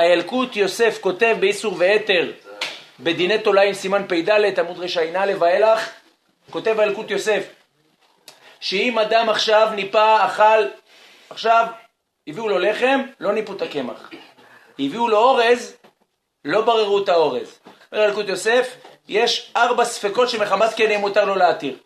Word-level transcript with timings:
האלקוט 0.00 0.56
יוסף 0.56 0.98
כותב 1.00 1.36
באיסור 1.40 1.74
ואתר 1.78 2.32
בדיני 3.00 3.38
תולעים 3.38 3.74
סימן 3.74 4.06
פ"ד 4.08 4.30
עמוד 4.58 4.78
רע"א 4.78 5.32
ואילך 5.38 5.90
כותב 6.50 6.80
האלקוט 6.80 7.10
יוסף 7.10 7.42
שאם 8.60 8.98
אדם 8.98 9.28
עכשיו 9.28 9.68
ניפה 9.74 10.26
אכל 10.26 10.66
עכשיו 11.30 11.66
הביאו 12.26 12.48
לו 12.48 12.58
לחם 12.58 13.00
לא 13.20 13.32
ניפו 13.32 13.52
את 13.52 13.62
הקמח. 13.62 14.10
הביאו 14.78 15.08
לו 15.08 15.16
אורז 15.16 15.76
לא 16.44 16.60
בררו 16.60 17.04
את 17.04 17.08
האורז. 17.08 17.58
אומר 17.92 18.04
אלקוט 18.04 18.28
יוסף 18.28 18.76
יש 19.08 19.52
ארבע 19.56 19.84
ספקות 19.84 20.28
שמחמת 20.28 20.70
כן 20.76 20.84
יהיה 20.84 20.98
מותר 20.98 21.24
לו 21.24 21.34
להתיר. 21.34 21.78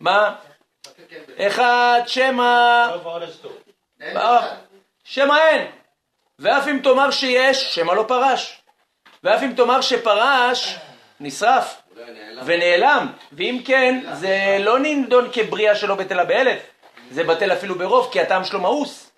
מה? 0.00 0.34
אחד 1.38 2.00
שמא 2.06 2.86
שמא 5.04 5.34
אין 5.34 5.66
ואף 6.38 6.68
אם 6.68 6.80
תאמר 6.82 7.10
שיש, 7.10 7.74
שמא 7.74 7.92
לא 7.92 8.04
פרש. 8.08 8.62
ואף 9.22 9.42
אם 9.42 9.52
תאמר 9.56 9.80
שפרש, 9.80 10.76
נשרף 11.20 11.82
ונעלם. 12.44 13.12
ואם 13.32 13.62
כן, 13.64 14.04
זה 14.12 14.56
לא 14.60 14.78
נדון 14.78 15.28
כבריאה 15.32 15.76
שלא 15.76 15.94
בטלה 15.94 16.24
באלף, 16.24 16.62
זה 17.10 17.24
בטל 17.24 17.52
אפילו 17.52 17.74
ברוב, 17.74 18.08
כי 18.12 18.20
הטעם 18.20 18.44
שלו 18.44 18.60
מאוס. 18.60 19.12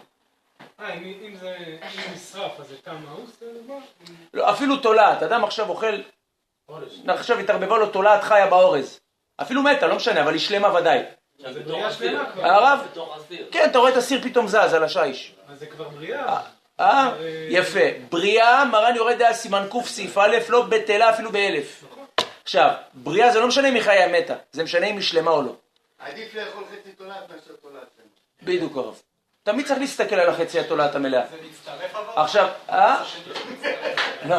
אה, 0.80 0.94
אם 0.94 1.36
זה 1.36 1.56
נשרף, 2.14 2.60
אז 2.60 2.68
זה 2.68 2.76
טעם 2.76 3.04
מאוס? 3.04 3.42
לא, 4.34 4.50
אפילו 4.50 4.76
תולעת, 4.76 5.22
אדם 5.22 5.44
עכשיו 5.44 5.68
אוכל, 5.68 6.00
עכשיו 7.08 7.38
התערבבה 7.38 7.78
לו 7.78 7.86
תולעת 7.86 8.22
חיה 8.22 8.46
באורז. 8.46 9.00
אפילו 9.36 9.62
מתה, 9.62 9.86
לא 9.86 9.96
משנה, 9.96 10.22
אבל 10.22 10.32
היא 10.32 10.40
שלמה 10.40 10.74
ודאי. 10.74 11.02
זה 11.38 11.62
כבר. 12.32 12.46
הרב? 12.46 12.78
כן, 13.50 13.68
אתה 13.70 13.78
רואה 13.78 13.90
את 13.90 13.96
הסיר 13.96 14.20
פתאום 14.22 14.48
זז 14.48 14.74
על 14.74 14.84
השיש. 14.84 15.34
אז 15.48 15.58
זה 15.58 15.66
כבר 15.66 15.88
בריאה. 15.88 16.40
אה? 16.80 17.12
יפה. 17.48 17.80
בריאה, 18.10 18.64
מרן 18.64 18.96
יורד 18.96 19.18
דעה 19.18 19.34
סימן 19.34 19.66
קוף 19.68 19.88
סעיף 19.88 20.18
א', 20.18 20.36
לא 20.48 20.62
בטלה 20.62 21.10
אפילו 21.10 21.32
באלף. 21.32 21.84
עכשיו, 22.44 22.70
בריאה 22.94 23.32
זה 23.32 23.40
לא 23.40 23.48
משנה 23.48 23.68
אם 23.68 23.74
היא 23.74 23.82
חיה 23.82 24.08
מתה, 24.08 24.34
זה 24.52 24.64
משנה 24.64 24.86
אם 24.86 24.94
היא 24.94 25.02
שלמה 25.02 25.30
או 25.30 25.42
לא. 25.42 25.54
עדיף 25.98 26.34
לאכול 26.34 26.64
חצי 26.72 26.92
תולעת 26.92 27.30
מאשר 27.30 27.52
תולעת. 27.62 27.88
בדיוק 28.42 28.76
הרב. 28.76 29.00
תמיד 29.42 29.66
צריך 29.66 29.78
להסתכל 29.80 30.14
על 30.14 30.28
החצי 30.28 30.60
התולעת 30.60 30.94
המלאה. 30.94 31.22
זה 31.30 31.36
מצטרף 31.50 31.96
אבל? 31.96 32.22
עכשיו, 32.22 32.48
אה? 32.70 33.04
לא, 34.28 34.36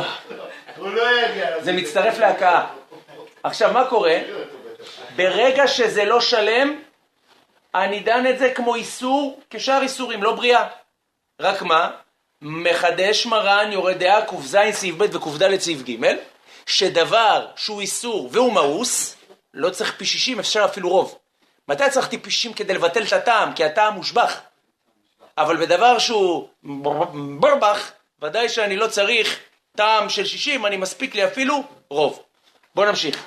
הוא 0.77 0.89
לא 0.89 1.21
יגיע. 1.21 1.63
זה 1.63 1.73
מצטרף 1.73 2.17
להכאה. 2.17 2.67
עכשיו, 3.43 3.73
מה 3.73 3.89
קורה? 3.89 4.17
ברגע 5.15 5.67
שזה 5.67 6.05
לא 6.05 6.21
שלם, 6.21 6.79
אני 7.75 7.99
דן 7.99 8.27
את 8.27 8.39
זה 8.39 8.53
כמו 8.53 8.75
איסור 8.75 9.41
כשאר 9.49 9.81
איסורים, 9.81 10.23
לא 10.23 10.35
בריאה. 10.35 10.67
רק 11.39 11.61
מה? 11.61 11.91
מחדש 12.41 13.25
מרן 13.25 13.71
יורד 13.71 13.97
דעה 13.99 14.25
ק"ז 14.25 14.57
סעיף 14.71 14.95
ב' 14.95 15.15
וק"ד 15.15 15.59
סעיף 15.59 15.81
ג', 15.81 16.05
שדבר 16.65 17.47
שהוא 17.55 17.81
איסור 17.81 18.29
והוא 18.31 18.53
מאוס, 18.53 19.15
לא 19.53 19.69
צריך 19.69 19.93
פי 19.97 20.05
שישים, 20.05 20.39
אפשר 20.39 20.65
אפילו 20.65 20.89
רוב. 20.89 21.17
מתי 21.67 21.89
צריך 21.89 22.07
טיפשים 22.07 22.53
כדי 22.53 22.73
לבטל 22.73 23.03
את 23.03 23.13
הטעם? 23.13 23.53
כי 23.53 23.63
הטעם 23.63 23.93
מושבח. 23.93 24.39
אבל 25.37 25.57
בדבר 25.57 25.99
שהוא 25.99 26.47
ברבח, 27.39 27.91
ודאי 28.21 28.49
שאני 28.49 28.77
לא 28.77 28.87
צריך 28.87 29.39
טעם 29.75 30.09
של 30.09 30.25
שישים, 30.25 30.65
אני 30.65 30.77
מספיק 30.77 31.15
לי 31.15 31.25
אפילו 31.25 31.63
רוב. 31.89 32.23
בואו 32.75 32.87
נמשיך. 32.87 33.23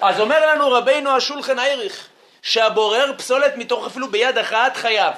אז 0.00 0.20
אומר 0.20 0.46
לנו 0.46 0.70
רבינו 0.72 1.10
השולחן 1.10 1.58
אייריך, 1.58 2.08
שהבורר 2.42 3.12
פסולת 3.18 3.56
מתוך 3.56 3.86
אפילו 3.86 4.10
ביד 4.10 4.38
אחת 4.38 4.76
חייב. 4.76 5.14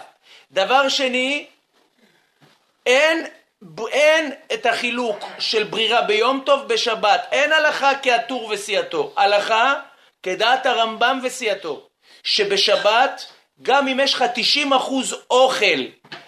דבר 0.53 0.89
שני, 0.89 1.47
אין, 2.87 3.27
אין 3.89 4.33
את 4.55 4.67
החילוק 4.67 5.25
של 5.39 5.65
ברירה 5.65 6.03
ביום 6.03 6.43
טוב 6.47 6.69
בשבת, 6.69 7.29
אין 7.33 7.53
הלכה 7.53 7.93
כעטור 8.03 8.49
וסיעתו, 8.51 9.13
הלכה 9.17 9.75
כדעת 10.23 10.67
הרמב"ם 10.67 11.21
וסיעתו, 11.23 11.89
שבשבת 12.23 13.27
גם 13.63 13.89
אם 13.89 14.01
יש 14.01 14.15
לך 14.15 14.25
90% 14.71 14.73
אוכל 15.31 15.81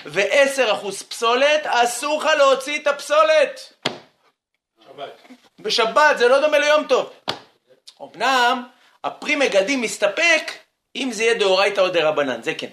ו-10% 0.07 1.05
פסולת, 1.09 1.67
אסור 1.67 2.23
לך 2.23 2.31
להוציא 2.39 2.79
את 2.79 2.87
הפסולת. 2.87 3.73
בשבת 5.59 6.19
זה 6.19 6.29
לא 6.29 6.41
דומה 6.41 6.59
ליום 6.59 6.87
טוב. 6.87 7.13
אמנם 8.03 8.63
הפרי 9.05 9.37
מגדים 9.37 9.81
מסתפק 9.81 10.53
אם 10.97 11.09
זה 11.13 11.23
יהיה 11.23 11.35
דאורייתא 11.35 11.81
או 11.81 11.89
דרבנן, 11.89 12.43
זה 12.43 12.55
כן. 12.55 12.71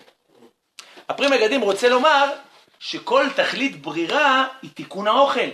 הפרי 1.09 1.27
מגדים 1.27 1.61
רוצה 1.61 1.89
לומר 1.89 2.33
שכל 2.81 3.25
תכלית 3.35 3.81
ברירה 3.81 4.47
היא 4.61 4.71
תיקון 4.73 5.07
האוכל. 5.07 5.49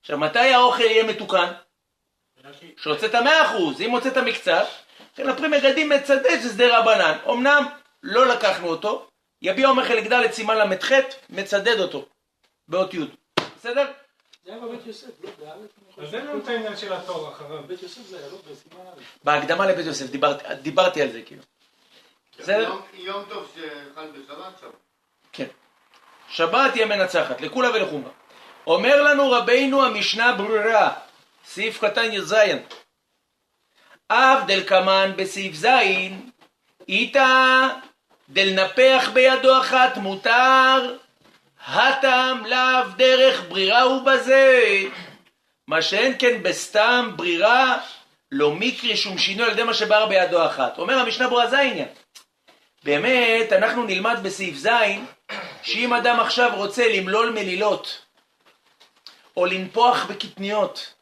עכשיו, 0.00 0.18
מתי 0.18 0.38
האוכל 0.38 0.82
יהיה 0.82 1.04
מתוקן? 1.04 1.52
שהוצאת 2.76 3.14
מאה 3.14 3.46
אחוז, 3.46 3.80
אם 3.80 3.90
הוצאת 3.90 4.16
מקצת, 4.16 4.66
לכן 5.14 5.28
הפרי 5.28 5.48
מגדים 5.48 5.88
מצדד 5.88 6.40
שזה 6.42 6.78
רבנן. 6.78 7.18
אמנם 7.30 7.64
לא 8.02 8.26
לקחנו 8.26 8.68
אותו, 8.68 9.08
יביע 9.42 9.68
אומר 9.68 9.84
חלק 9.84 10.12
ד' 10.12 10.32
סימן 10.32 10.56
ל"ח, 10.58 10.92
מצדד 11.30 11.80
אותו, 11.80 12.06
באות 12.68 12.94
י'. 12.94 12.98
בסדר? 13.56 13.92
זה 14.44 14.52
היה 14.52 14.60
בבית 14.60 14.86
יוסף, 14.86 15.10
לא 15.20 15.30
באלף. 15.38 15.70
אז 15.98 16.14
אין 16.14 16.26
לנו 16.26 16.38
את 16.38 16.48
העניין 16.48 16.76
של 16.76 16.92
התור 16.92 17.28
אחריו. 17.28 17.62
בית 17.62 17.82
יוסף 17.82 18.02
זה 18.06 18.18
היה 18.18 18.28
לא 18.28 18.38
בסימן 18.50 18.86
א'. 18.86 19.02
בהקדמה 19.24 19.66
לבית 19.66 19.86
יוסף, 19.86 20.06
דיברתי, 20.62 21.02
על 21.02 21.12
זה 21.12 21.22
כאילו. 21.22 21.42
יום 22.94 23.24
טוב 23.28 23.52
שחל 23.54 24.06
בשבת 24.10 24.58
שם. 24.60 24.89
שבת 26.30 26.74
היא 26.74 26.82
המנצחת, 26.82 27.40
לכולה 27.40 27.70
ולחומרה. 27.70 28.10
אומר 28.66 29.02
לנו 29.02 29.30
רבינו 29.30 29.84
המשנה 29.84 30.32
ברורה, 30.32 30.92
סעיף 31.44 31.84
קטן 31.84 32.12
י"ז, 32.12 32.34
אף 34.08 34.44
דלקמן 34.46 35.12
בסעיף 35.16 35.54
ז', 35.54 35.66
איתא 36.88 37.68
דלנפח 38.28 39.10
בידו 39.12 39.60
אחת 39.60 39.96
מותר, 39.96 40.96
הטם 41.66 42.42
לאו 42.46 42.88
דרך 42.96 43.42
ברירה 43.48 43.88
ובזה. 43.88 44.82
מה 45.68 45.82
שאין 45.82 46.14
כן 46.18 46.42
בסתם 46.42 47.10
ברירה, 47.16 47.78
לא 48.32 48.52
מקרי 48.52 48.96
שום 48.96 49.18
שינוי 49.18 49.46
על 49.46 49.52
ידי 49.52 49.62
מה 49.62 49.74
שבער 49.74 50.06
בידו 50.06 50.46
אחת. 50.46 50.78
אומר 50.78 50.98
המשנה 50.98 51.28
ברורה 51.28 51.46
זה 51.46 51.58
העניין. 51.58 51.88
באמת, 52.84 53.52
אנחנו 53.52 53.84
נלמד 53.84 54.18
בסעיף 54.22 54.56
ז', 54.56 54.68
שאם 55.62 55.94
אדם 55.94 56.20
עכשיו 56.20 56.50
רוצה 56.54 56.88
למלול 56.88 57.30
מלילות, 57.30 57.98
או 59.36 59.46
לנפוח 59.46 60.04
בקטניות, 60.04 60.94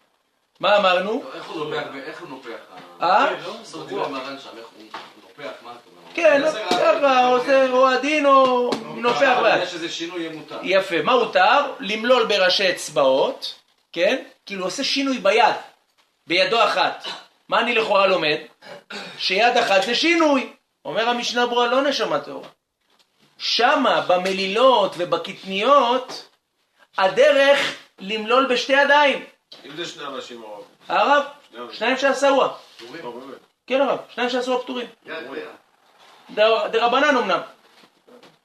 מה 0.60 0.76
אמרנו? 0.76 1.22
איך 1.34 1.46
הוא 1.46 1.64
נופח? 1.64 1.82
איך 2.06 2.20
הוא 2.20 2.28
נופח? 2.28 2.58
אה? 3.02 3.26
סורקו 3.64 3.94
מרן 3.96 4.38
שם, 4.38 4.58
איך 4.58 4.66
הוא 4.76 4.84
נופח? 5.22 5.52
מה 5.64 5.70
אתה 5.70 5.80
אומר? 5.90 5.98
כן, 6.14 6.42
ככה, 6.70 7.26
עושה 7.26 7.70
או 7.70 7.86
עדין 7.86 8.26
או 8.26 8.70
נופח 8.96 9.38
ביד. 9.42 9.62
יש 9.62 9.74
איזה 9.74 9.88
שינוי 9.88 10.20
יהיה 10.20 10.32
מותר. 10.32 10.58
יפה, 10.62 11.02
מה 11.02 11.12
הותר? 11.12 11.72
למלול 11.80 12.26
בראשי 12.26 12.70
אצבעות, 12.70 13.54
כן? 13.92 14.22
כאילו 14.46 14.64
עושה 14.64 14.84
שינוי 14.84 15.18
ביד, 15.18 15.54
בידו 16.26 16.64
אחת. 16.64 17.04
מה 17.48 17.60
אני 17.60 17.74
לכאורה 17.74 18.06
לומד? 18.06 18.38
שיד 19.18 19.56
אחת 19.56 19.82
זה 19.82 19.94
שינוי. 19.94 20.52
אומר 20.84 21.08
המשנה 21.08 21.46
ברורה, 21.46 21.66
לא 21.66 21.82
נשמה 21.82 22.20
טהורה. 22.20 22.48
שמה, 23.38 24.00
במלילות 24.00 24.94
ובקטניות, 24.98 26.28
הדרך 26.98 27.76
למלול 27.98 28.46
בשתי 28.46 28.72
ידיים. 28.72 29.24
אם 29.64 29.76
זה 29.76 29.86
שני 29.86 30.04
אנשים. 30.04 30.42
הרב, 30.88 31.22
שני 31.50 31.72
שניים 31.72 31.96
שעשרוה. 31.96 32.54
באמת. 32.80 33.04
כן 33.66 33.80
הרב, 33.80 33.98
שניים 34.08 34.30
שעשרוה 34.30 34.62
פטורים. 34.62 34.86
דרבנן 36.70 37.16
אמנם. 37.16 37.40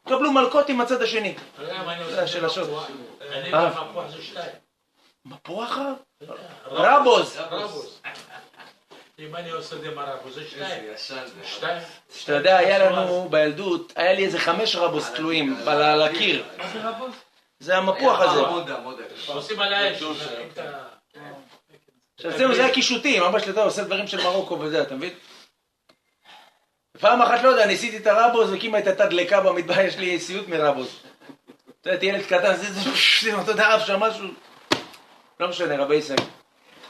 קבלו 0.08 0.32
מלקות 0.32 0.70
עם 0.70 0.82
הצד 0.82 1.02
השני. 1.02 1.36
אתה 1.54 1.62
יודע 1.62 1.84
מה 1.84 1.94
אני 1.94 2.04
זה 2.04 2.22
עושה? 2.22 2.28
של 2.28 2.46
השוד. 2.46 2.70
אני. 3.32 3.52
במפוח 3.52 4.08
זה 4.10 4.24
שתיים. 4.24 4.52
מפוח 5.26 5.78
הרב? 5.78 5.96
רבוז. 6.66 7.40
אם 9.30 9.36
אני 9.36 9.52
עושה 9.52 9.76
דמרבוס 9.76 10.34
זה 10.36 10.44
שתיים. 10.50 10.84
שתיים. 11.46 11.82
שאתה 12.16 12.32
יודע, 12.34 12.58
היה 12.58 12.80
לנו 12.92 13.28
בילדות, 13.30 13.94
היה 13.96 14.14
לי 14.14 14.26
איזה 14.26 14.40
חמש 14.40 14.76
רבוס 14.76 15.10
תלויים 15.16 15.58
על 15.68 15.82
על 15.82 16.02
הקיר. 16.02 16.44
מה 16.58 16.68
זה 16.74 16.90
רבוס? 16.90 17.16
זה 17.60 17.78
המפוח 17.78 18.20
הזה. 18.20 18.42
עושים 19.28 19.60
על 19.60 19.74
האש. 19.74 20.00
שמים 20.00 20.16
את 20.54 20.58
ה- 20.58 20.84
עכשיו 22.16 22.32
אצלנו 22.32 22.56
זה 22.56 22.64
היה 22.66 22.74
קישוטים, 22.74 23.24
אבא 23.24 23.40
שלי 23.40 23.52
אתה 23.52 23.64
עושה 23.64 23.84
דברים 23.84 24.08
של 24.08 24.24
מרוקו 24.24 24.60
וזה, 24.60 24.82
אתה 24.82 24.96
מבין? 24.96 25.14
פעם 27.00 27.22
אחת, 27.22 27.44
לא 27.44 27.50
יודע, 27.50 27.66
ניסיתי 27.66 27.98
את 27.98 28.08
הרבוס 28.08 28.50
וקימה 28.54 28.80
את 28.80 28.88
התא 28.88 29.06
דלקה 29.06 29.42
במטבח, 29.42 29.78
יש 29.78 29.98
לי 29.98 30.20
סיוט 30.20 30.48
מרבוס. 30.48 31.00
אתה 31.82 31.90
יודע, 31.92 32.06
ילד 32.06 32.26
קטן, 32.26 32.56
זה, 32.56 32.74
זה, 32.74 32.90
זה, 33.22 33.42
אתה 33.42 33.52
יודע, 33.52 33.74
עף 33.74 33.86
שם 33.88 34.00
משהו. 34.00 34.28
לא 35.40 35.48
משנה, 35.48 35.78
רבי 35.84 35.96
ישראל. 35.96 36.20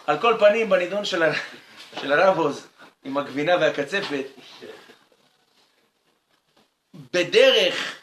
על 0.08 0.18
כל 0.20 0.36
פנים, 0.40 0.70
בנידון 0.70 1.06
של, 1.06 1.24
של 2.02 2.14
הרבוס, 2.14 2.68
עם 3.04 3.18
הגבינה 3.18 3.56
והקצפת, 3.58 4.26
בדרך, 7.14 7.96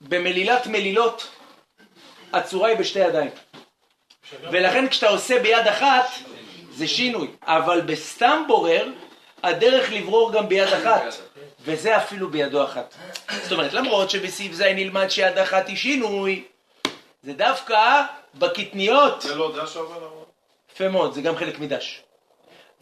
במלילת 0.00 0.66
מלילות, 0.66 1.28
הצורה 2.32 2.68
היא 2.68 2.78
בשתי 2.78 2.98
ידיים. 2.98 3.30
ולכן 4.42 4.88
כשאתה 4.88 5.08
עושה 5.08 5.42
ביד 5.42 5.66
אחת, 5.66 6.06
זה 6.70 6.88
שינוי. 6.88 7.30
אבל 7.42 7.80
בסתם 7.80 8.42
בורר, 8.46 8.88
הדרך 9.42 9.92
לברור 9.92 10.32
גם 10.32 10.48
ביד 10.48 10.68
אחת, 10.68 11.02
וזה 11.60 11.96
אפילו 11.96 12.30
בידו 12.30 12.64
אחת. 12.64 12.94
זאת 13.42 13.52
אומרת, 13.52 13.72
למרות 13.72 14.10
שבסעיף 14.10 14.52
ז' 14.52 14.62
נלמד 14.62 15.08
שיד 15.08 15.38
אחת 15.38 15.68
היא 15.68 15.76
שינוי, 15.76 16.44
זה 17.22 17.32
דווקא 17.32 18.02
בקטניות. 18.34 19.22
זה 19.22 19.34
לא 19.34 19.52
דש 19.56 19.76
אבל? 19.76 20.06
יפה 20.72 20.88
מאוד, 20.88 21.14
זה 21.14 21.20
גם 21.20 21.36
חלק 21.36 21.58
מדש. 21.58 22.02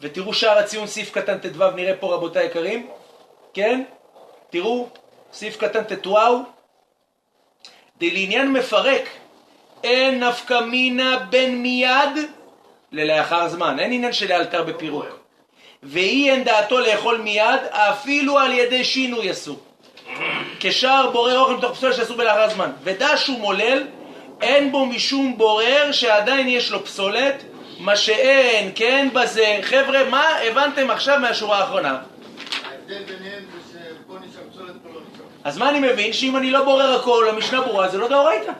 ותראו 0.01 0.33
שער 0.33 0.57
הציון 0.57 0.87
סעיף 0.87 1.11
קטן 1.11 1.37
ט"ו, 1.37 1.71
נראה 1.71 1.93
פה 1.99 2.13
רבותיי 2.13 2.43
היקרים, 2.43 2.87
כן? 3.53 3.83
תראו, 4.49 4.89
סעיף 5.33 5.57
קטן 5.57 5.83
ט"ו, 5.83 6.17
דלעניין 7.99 8.51
מפרק, 8.51 9.09
אין 9.83 10.23
נפקא 10.23 10.59
מינה 10.59 11.19
בין 11.29 11.61
מיד 11.61 12.17
ללאחר 12.91 13.47
זמן, 13.47 13.79
אין 13.79 13.91
עניין 13.91 14.13
של 14.13 14.29
לאלתר 14.29 14.63
בפירוק. 14.63 15.05
ואי 15.83 16.31
אין 16.31 16.43
דעתו 16.43 16.79
לאכול 16.79 17.17
מיד, 17.17 17.61
אפילו 17.69 18.39
על 18.39 18.53
ידי 18.53 18.83
שינוי 18.83 19.31
אסור. 19.31 19.59
כשער 20.59 21.09
בורר 21.09 21.39
אוכל 21.39 21.55
מתוך 21.57 21.71
פסולת 21.71 21.95
שאסור 21.95 22.17
בלאחר 22.17 22.49
זמן. 22.49 22.71
ודש 22.83 23.29
ומולל, 23.29 23.83
אין 24.41 24.71
בו 24.71 24.85
משום 24.85 25.37
בורר 25.37 25.91
שעדיין 25.91 26.47
יש 26.47 26.71
לו 26.71 26.85
פסולת, 26.85 27.43
מה 27.79 27.95
שאין, 27.95 28.71
כן 28.75 29.07
בזה. 29.13 29.59
חבר'ה, 29.61 30.09
מה 30.09 30.27
הבנתם 30.27 30.89
עכשיו 30.89 31.19
מהשורה 31.19 31.59
האחרונה? 31.59 32.01
ההבדל 32.63 33.03
ביניהם 33.03 33.43
זה 33.53 33.79
שפה 34.05 34.13
נשאר 34.19 34.41
פסולת, 34.51 34.75
פה 34.83 34.89
לא 34.89 35.01
נשאר. 35.13 35.25
אז 35.43 35.57
מה 35.57 35.69
אני 35.69 35.79
מבין? 35.79 36.13
שאם 36.13 36.37
אני 36.37 36.51
לא 36.51 36.63
בורר 36.63 36.99
הכל, 36.99 37.29
המשנה 37.29 37.61
ברורה, 37.61 37.89
זה 37.89 37.97
לא 37.97 38.07
דאורייתא. 38.07 38.51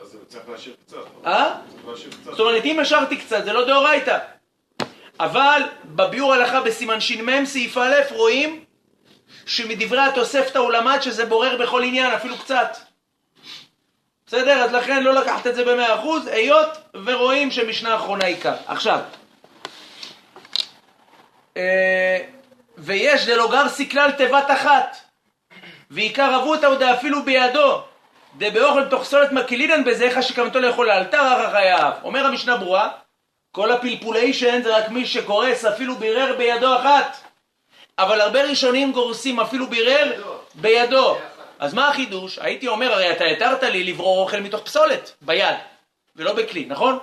אז 0.00 0.16
צריך 0.28 0.48
להשאיר 0.48 0.74
קצת. 0.86 0.96
אה? 1.26 1.54
צריך 1.70 1.88
להשאיר 1.88 2.10
קצת. 2.10 2.30
זאת 2.30 2.40
אומרת, 2.40 2.64
אם 2.64 2.80
השארתי 2.80 3.16
קצת, 3.16 3.44
זה 3.44 3.52
לא 3.52 3.66
דאורייתא. 3.66 4.18
אבל 5.20 5.62
בביאור 5.84 6.32
הלכה 6.32 6.60
בסימן 6.60 7.00
ש"מ, 7.00 7.44
סעיף 7.44 7.78
א', 7.78 7.94
רואים 8.10 8.64
שמדברי 9.46 10.00
התוספתא 10.00 10.58
הוא 10.58 10.72
למד 10.72 10.98
שזה 11.00 11.26
בורר 11.26 11.56
בכל 11.56 11.82
עניין, 11.82 12.10
אפילו 12.10 12.38
קצת. 12.38 12.76
בסדר? 14.28 14.62
אז 14.64 14.72
לכן 14.72 15.02
לא 15.02 15.14
לקחת 15.14 15.46
את 15.46 15.54
זה 15.54 15.64
במאה 15.64 15.94
אחוז, 15.94 16.26
היות 16.26 16.68
ורואים 17.04 17.50
שמשנה 17.50 17.96
אחרונה 17.96 18.24
עיקר. 18.24 18.54
עכשיו, 18.66 19.00
אה, 21.56 22.18
ויש 22.78 23.26
דלוגרסי 23.26 23.90
כלל 23.90 24.10
תיבת 24.10 24.50
אחת, 24.50 24.96
ועיקר 25.90 26.36
אבותא 26.36 26.66
הוא 26.66 26.76
דאפילו 26.76 27.22
בידו, 27.22 27.82
דבאוכל 28.38 28.88
תוך 28.88 29.04
סולת 29.04 29.32
מקילינן 29.32 29.84
בזה, 29.84 30.04
איך 30.04 30.22
שכוונתו 30.22 30.60
לאכול 30.60 30.86
לאלתר 30.86 31.20
אחר 31.20 31.50
חייו. 31.50 31.92
אומר 32.04 32.26
המשנה 32.26 32.56
ברורה, 32.56 32.88
כל 33.52 33.72
הפלפוליישן 33.72 34.62
זה 34.62 34.76
רק 34.76 34.88
מי 34.88 35.06
שקורס 35.06 35.64
אפילו 35.64 35.94
בירר 35.96 36.34
בידו 36.38 36.76
אחת. 36.76 37.16
אבל 37.98 38.20
הרבה 38.20 38.42
ראשונים 38.42 38.92
גורסים 38.92 39.40
אפילו 39.40 39.66
בירר 39.66 40.22
בידו. 40.54 41.16
אז 41.58 41.74
מה 41.74 41.88
החידוש? 41.88 42.38
הייתי 42.38 42.68
אומר, 42.68 42.92
הרי 42.92 43.12
אתה 43.12 43.24
התרת 43.24 43.62
לי 43.62 43.84
לברור 43.84 44.22
אוכל 44.22 44.40
מתוך 44.40 44.60
פסולת, 44.62 45.12
ביד, 45.20 45.56
ולא 46.16 46.32
בכלי, 46.32 46.64
נכון? 46.64 46.98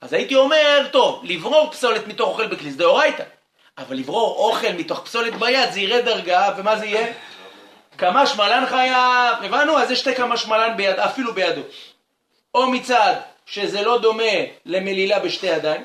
אז 0.00 0.12
הייתי 0.12 0.34
אומר, 0.34 0.86
טוב, 0.92 1.20
לברור 1.24 1.70
פסולת 1.70 2.06
מתוך 2.06 2.28
אוכל 2.28 2.46
בכלי 2.46 2.70
זה 2.70 2.78
דאורייתא. 2.78 3.24
אבל 3.78 3.96
לברור 3.96 4.36
אוכל 4.36 4.72
מתוך 4.72 5.04
פסולת 5.04 5.34
ביד 5.34 5.70
זה 5.72 5.80
ירד 5.80 6.04
דרגה, 6.04 6.54
ומה 6.56 6.76
זה 6.76 6.86
יהיה? 6.86 7.12
כמה 7.98 8.26
שמלן 8.26 8.66
חייב, 8.66 9.36
הבנו? 9.42 9.78
אז 9.78 9.90
יש 9.90 9.98
שתי 10.00 10.14
כמה 10.14 10.36
שמלן 10.36 10.76
ביד, 10.76 10.98
אפילו 10.98 11.34
בידו. 11.34 11.62
או 12.54 12.66
מצד 12.70 13.14
שזה 13.46 13.82
לא 13.82 13.98
דומה 13.98 14.32
למלילה 14.66 15.18
בשתי 15.18 15.46
ידיים, 15.46 15.84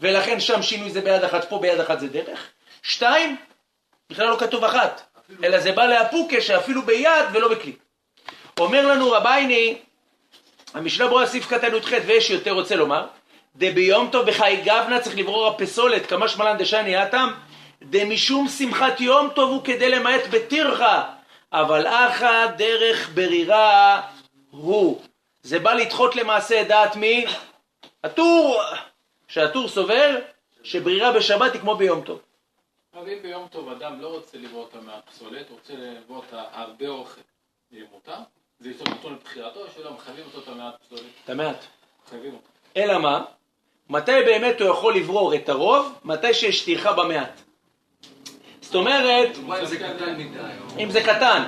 ולכן 0.00 0.40
שם 0.40 0.62
שינוי 0.62 0.90
זה 0.90 1.00
ביד 1.00 1.24
אחת, 1.24 1.48
פה 1.48 1.58
ביד 1.58 1.80
אחת 1.80 2.00
זה 2.00 2.08
דרך. 2.08 2.48
שתיים, 2.82 3.36
בכלל 4.10 4.26
לא 4.26 4.36
כתוב 4.38 4.64
אחת, 4.64 5.02
אלא 5.44 5.60
זה 5.60 5.72
בא 5.72 5.86
לאפוקה 5.86 6.40
שאפילו 6.40 6.82
ביד 6.82 7.24
ולא 7.32 7.48
בכלי. 7.48 7.72
אומר 8.60 8.86
לנו 8.86 9.10
רבייני, 9.10 9.78
המשנה 10.74 11.06
ברורה 11.06 11.26
סעיף 11.26 11.46
קטן 11.46 11.74
י"ח, 11.74 11.92
ויש 12.06 12.30
יותר 12.30 12.50
רוצה 12.50 12.76
לומר, 12.76 13.06
דביום 13.56 14.08
טוב 14.12 14.26
בחי 14.26 14.56
גבנה 14.64 15.00
צריך 15.00 15.16
לברור 15.18 15.46
הפסולת, 15.46 16.06
כמה 16.06 16.28
שמלן 16.28 16.56
דשני 16.58 17.02
אטם, 17.02 17.32
דמשום 17.82 18.48
שמחת 18.48 19.00
יום 19.00 19.28
טוב 19.34 19.50
הוא 19.50 19.64
כדי 19.64 19.88
למעט 19.88 20.26
בטירחה, 20.30 21.02
אבל 21.52 21.86
אחא 21.86 22.46
דרך 22.46 23.10
ברירה 23.14 24.00
הוא. 24.50 25.00
זה 25.42 25.58
בא 25.58 25.74
לדחות 25.74 26.16
למעשה 26.16 26.60
את 26.60 26.68
דעת 26.68 26.96
מי? 26.96 27.26
הטור, 28.04 28.60
שהטור 29.28 29.68
סובר 29.68 30.16
שברירה 30.62 31.12
בשבת 31.12 31.52
היא 31.52 31.60
כמו 31.60 31.76
ביום 31.76 32.00
טוב. 32.00 32.20
אבל 32.94 33.10
אם 33.10 33.18
ביום 33.22 33.46
טוב 33.50 33.68
אדם 33.68 34.00
לא 34.00 34.08
רוצה 34.08 34.38
לברוא 34.38 34.62
אותה 34.62 34.80
מהפסולת, 34.80 35.50
רוצה 35.50 35.72
לברוא 35.76 36.16
אותה 36.16 36.42
הרבה 36.52 36.88
אוכל, 36.88 37.20
יהיה 37.72 37.84
מותר? 37.92 38.16
זה 38.60 38.68
יותר 38.68 38.90
נתון 38.90 39.12
לבחירתו, 39.12 39.60
או 39.60 39.66
שלא 39.76 39.92
מחייבים 39.92 40.24
אותו 40.24 40.38
את 40.38 40.48
המעט 40.48 40.74
פסולת? 40.82 41.02
את 41.24 41.30
המעט. 41.30 41.64
מחייבים 42.06 42.34
אותו. 42.34 42.48
אלא 42.76 42.98
מה? 42.98 43.24
מתי 43.90 44.12
באמת 44.26 44.60
הוא 44.60 44.68
יכול 44.68 44.96
לברור 44.96 45.34
את 45.34 45.48
הרוב? 45.48 45.98
מתי 46.04 46.34
שיש 46.34 46.64
טרחה 46.64 46.92
במעט. 46.92 47.40
זאת 48.60 48.74
אומרת, 48.74 49.36
אם 49.36 49.66
זה 49.66 49.76
קטן 49.78 50.16
מדי. 50.18 50.82
אם 50.82 50.90
זה 50.90 51.00
קטן, 51.02 51.42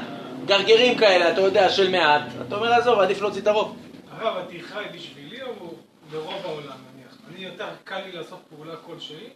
גרגרים 0.47 0.99
כאלה, 0.99 1.33
אתה 1.33 1.41
יודע, 1.41 1.69
של 1.69 1.91
מעט, 1.91 2.23
אתה 2.47 2.57
אומר, 2.57 2.73
עזוב, 2.73 2.99
עדיף 2.99 3.21
להוציא 3.21 3.43
את 3.43 3.47
הרוב. 3.47 3.77
הרב, 4.11 4.37
הטרחה 4.37 4.79
היא 4.79 4.91
בשבילי 4.91 5.43
או 5.43 5.75
לרוב 6.13 6.47
העולם 6.47 6.77
נניח? 6.95 7.19
אני 7.29 7.45
יותר 7.45 7.69
קל 7.85 8.01
לי 8.01 8.13
לעשות 8.13 8.39
פעולה 8.49 8.77
כלשהי, 8.77 9.31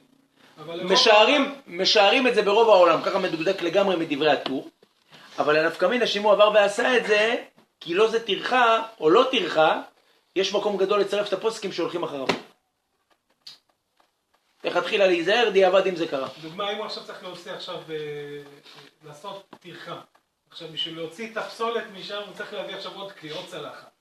משערים, 0.67 1.55
משערים 1.67 2.27
את 2.27 2.35
זה 2.35 2.43
ברוב 2.43 2.69
העולם, 2.69 3.03
ככה 3.03 3.19
מדוקדק 3.19 3.63
לגמרי 3.63 3.97
מדברי 3.97 4.31
הטור, 4.31 4.69
אבל 5.39 5.57
הנפקא 5.57 5.87
מינה 5.87 6.07
שאם 6.07 6.23
הוא 6.23 6.33
עבר 6.33 6.51
ועשה 6.55 6.97
את 6.97 7.07
זה, 7.07 7.45
כי 7.81 7.95
לא 7.95 8.09
זה 8.09 8.27
טרחה 8.27 8.83
או 9.01 9.11
לא 9.11 9.29
טרחה, 9.31 9.83
יש 10.37 10.55
מקום 10.55 10.77
גדול 10.77 11.01
לצרף 11.01 11.29
את 11.29 11.33
הפוסקים 11.33 11.73
שהולכים 11.73 12.03
אחריו. 12.03 12.27
לכתחילה 14.65 15.07
להיזהר, 15.07 15.51
דיעבד 15.51 15.87
אם 15.87 15.97
זה 15.97 16.09
קרה. 16.09 16.29
דוגמה, 16.43 16.73
אם 16.73 16.77
הוא 16.77 16.87
עכשיו 16.87 17.05
צריך 17.05 17.23
להוציא 17.23 17.53
עכשיו, 17.53 17.77
אה, 17.91 17.97
לעשות 19.07 19.55
טרחה. 19.61 20.01
עכשיו, 20.51 20.69
בשביל 20.73 20.97
להוציא 20.97 21.33
את 21.33 21.37
הפסולת 21.37 21.85
משם, 21.93 22.21
הוא 22.27 22.35
צריך 22.35 22.53
להביא 22.53 22.75
עכשיו 22.75 22.93
עוד 22.95 23.13
כלי, 23.13 23.31
עוד 23.31 23.47
צלחת. 23.47 24.00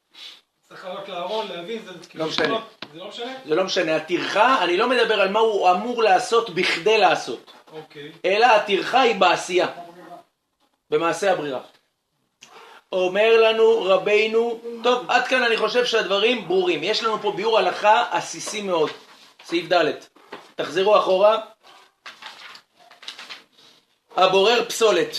צריך 0.69 0.85
לעלות 0.85 1.09
לארון, 1.09 1.47
להביא, 1.47 1.79
זה 1.85 1.91
כאילו... 2.09 2.25
לא 2.25 2.31
משנה. 2.31 2.45
לשתות. 2.47 2.85
זה 2.93 2.99
לא 2.99 3.07
משנה? 3.07 3.33
זה 3.45 3.55
לא 3.55 3.63
משנה, 3.63 3.95
הטרחה, 3.95 4.63
אני 4.63 4.77
לא 4.77 4.89
מדבר 4.89 5.21
על 5.21 5.29
מה 5.29 5.39
הוא 5.39 5.71
אמור 5.71 6.03
לעשות 6.03 6.49
בכדי 6.49 6.97
לעשות, 6.97 7.51
אוקיי. 7.73 8.11
אלא 8.25 8.45
הטרחה 8.45 9.01
היא 9.01 9.15
בעשייה, 9.15 9.67
במעשה 10.89 11.31
הברירה. 11.31 11.59
אומר 12.91 13.41
לנו 13.41 13.81
רבינו, 13.81 14.59
טוב, 14.83 15.11
עד 15.11 15.27
כאן 15.27 15.43
אני 15.43 15.57
חושב 15.57 15.85
שהדברים 15.85 16.47
ברורים. 16.47 16.83
יש 16.83 17.03
לנו 17.03 17.21
פה 17.21 17.31
ביאור 17.31 17.57
הלכה 17.57 18.03
עסיסי 18.11 18.61
מאוד, 18.61 18.89
סעיף 19.43 19.73
ד', 19.73 19.91
תחזרו 20.55 20.97
אחורה. 20.97 21.37
הבורר 24.15 24.65
פסולת. 24.65 25.15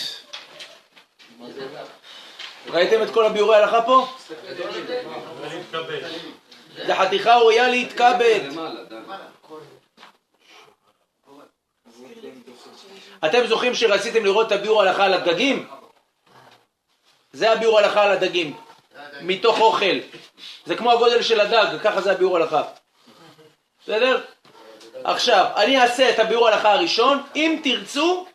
ראיתם 2.69 3.03
את 3.03 3.13
כל 3.13 3.25
הביאורי 3.25 3.55
הלכה 3.55 3.81
פה? 3.81 4.07
זה 6.85 6.95
חתיכה 6.95 7.35
אוריה 7.35 7.67
להתכבד. 7.67 8.39
אתם 13.25 13.47
זוכרים 13.47 13.75
שרציתם 13.75 14.25
לראות 14.25 14.47
את 14.47 14.51
הביאור 14.51 14.81
הלכה 14.81 15.05
על 15.05 15.13
הדגים? 15.13 15.67
זה 17.33 17.51
הביאור 17.51 17.79
הלכה 17.79 18.03
על 18.03 18.11
הדגים, 18.11 18.57
מתוך 19.21 19.59
אוכל. 19.59 19.99
זה 20.65 20.75
כמו 20.75 20.91
הגודל 20.91 21.21
של 21.21 21.39
הדג, 21.39 21.77
ככה 21.83 22.01
זה 22.01 22.11
הביאור 22.11 22.37
הלכה. 22.37 22.63
בסדר? 23.83 24.21
עכשיו, 25.03 25.45
אני 25.55 25.81
אעשה 25.81 26.09
את 26.09 26.19
הביאור 26.19 26.47
הלכה 26.47 26.73
הראשון, 26.73 27.23
אם 27.35 27.59
תרצו, 27.63 28.25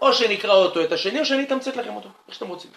או 0.00 0.14
שנקרא 0.14 0.54
אותו 0.54 0.84
את 0.84 0.92
השני, 0.92 1.20
או 1.20 1.24
שאני 1.24 1.44
אתמצת 1.44 1.76
לכם 1.76 1.96
אותו, 1.96 2.08
איך 2.26 2.34
שאתם 2.34 2.48
רוצים. 2.48 2.70